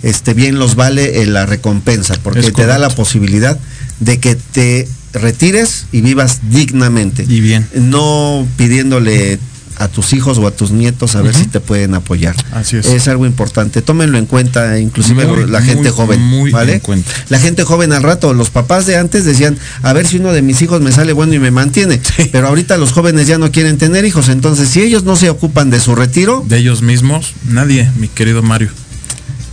[0.03, 3.57] este bien los vale eh, la recompensa, porque te da la posibilidad
[3.99, 4.87] de que te
[5.17, 7.25] retires y vivas dignamente.
[7.27, 7.67] Y bien.
[7.75, 9.39] No pidiéndole
[9.79, 12.35] a tus hijos o a tus nietos a ver si te pueden apoyar.
[12.51, 13.07] Así es.
[13.07, 13.83] algo importante.
[13.83, 16.19] Tómenlo en cuenta, inclusive Muy, la gente muy, joven.
[16.19, 16.73] muy ¿vale?
[16.73, 17.11] en cuenta.
[17.29, 20.41] La gente joven al rato, los papás de antes decían, a ver si uno de
[20.41, 22.01] mis hijos me sale bueno y me mantiene.
[22.31, 24.29] Pero ahorita los jóvenes ya no quieren tener hijos.
[24.29, 28.41] Entonces, si ellos no se ocupan de su retiro, De ellos mismos, nadie, mi querido
[28.41, 28.71] Mario.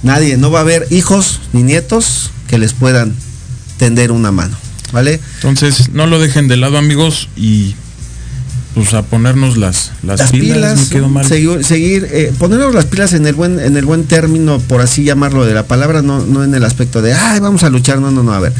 [0.02, 3.14] nadie, no va a haber hijos ni nietos que les puedan
[3.76, 4.56] tender una mano.
[4.94, 5.20] ¿Vale?
[5.34, 7.74] Entonces, no lo dejen de lado, amigos, y
[8.74, 10.88] pues a ponernos las, las, las pilas,
[11.26, 15.02] seguir, seguir, eh, ponernos las pilas en el buen, en el buen término, por así
[15.02, 18.12] llamarlo de la palabra, no, no en el aspecto de ay vamos a luchar, no,
[18.12, 18.52] no, no, a ver.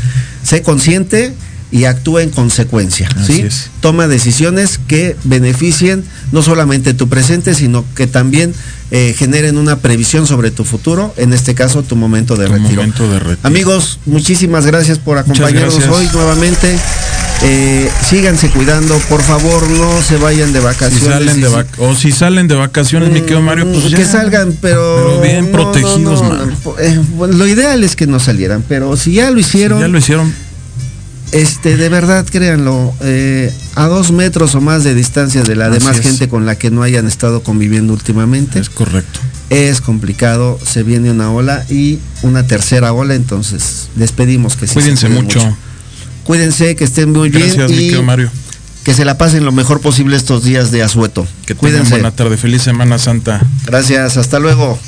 [0.43, 1.33] Sé consciente
[1.75, 3.41] y actúa en consecuencia, Así ¿sí?
[3.41, 3.69] es.
[3.81, 8.55] Toma decisiones que beneficien no solamente tu presente, sino que también
[8.93, 12.77] eh, generen una previsión sobre tu futuro, en este caso tu momento de Tu retiro.
[12.77, 13.41] momento de retiro.
[13.43, 15.93] Amigos, muchísimas gracias por acompañarnos gracias.
[15.93, 16.79] hoy nuevamente.
[17.43, 21.09] Eh, síganse cuidando, por favor, no se vayan de Si vacaciones.
[21.09, 23.97] salen de Y si- vac- o si salen de vacaciones, mi querido Mario, pues ya.
[23.99, 28.21] que salgan, pero, Pero bien no, protegidos, no, eh, bueno, lo ideal es que no
[28.21, 30.33] salieran, pero si ya lo Si hicieron, ya lo hicieron.
[31.35, 35.79] Este, de verdad, créanlo, eh, a dos metros o más de distancia de la Así
[35.79, 36.03] demás es.
[36.03, 39.21] gente con la que no hayan estado conviviendo últimamente, Es correcto.
[39.51, 44.75] es complicado, se viene una ola y una tercera ola, entonces les pedimos que sí
[44.75, 45.57] se Cuídense cuiden mucho.
[46.25, 48.31] Cuídense, que estén muy Gracias, mi bien querido y Mario.
[48.85, 51.27] que se la pasen lo mejor posible estos días de asueto.
[51.47, 51.91] Que tengan Cuídense.
[51.91, 52.37] buena tarde.
[52.39, 53.45] Feliz Semana Santa.
[53.67, 54.79] Gracias, hasta luego.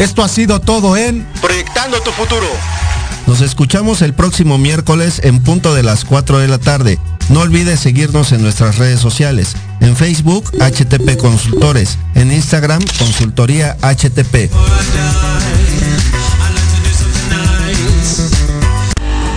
[0.00, 2.46] Esto ha sido todo en Proyectando tu futuro.
[3.26, 6.98] Nos escuchamos el próximo miércoles en punto de las 4 de la tarde.
[7.28, 9.54] No olvides seguirnos en nuestras redes sociales.
[9.80, 11.98] En Facebook, HTP Consultores.
[12.14, 14.50] En Instagram, Consultoría HTP.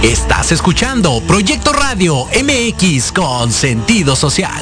[0.02, 4.62] Estás escuchando Proyecto Radio MX con sentido social.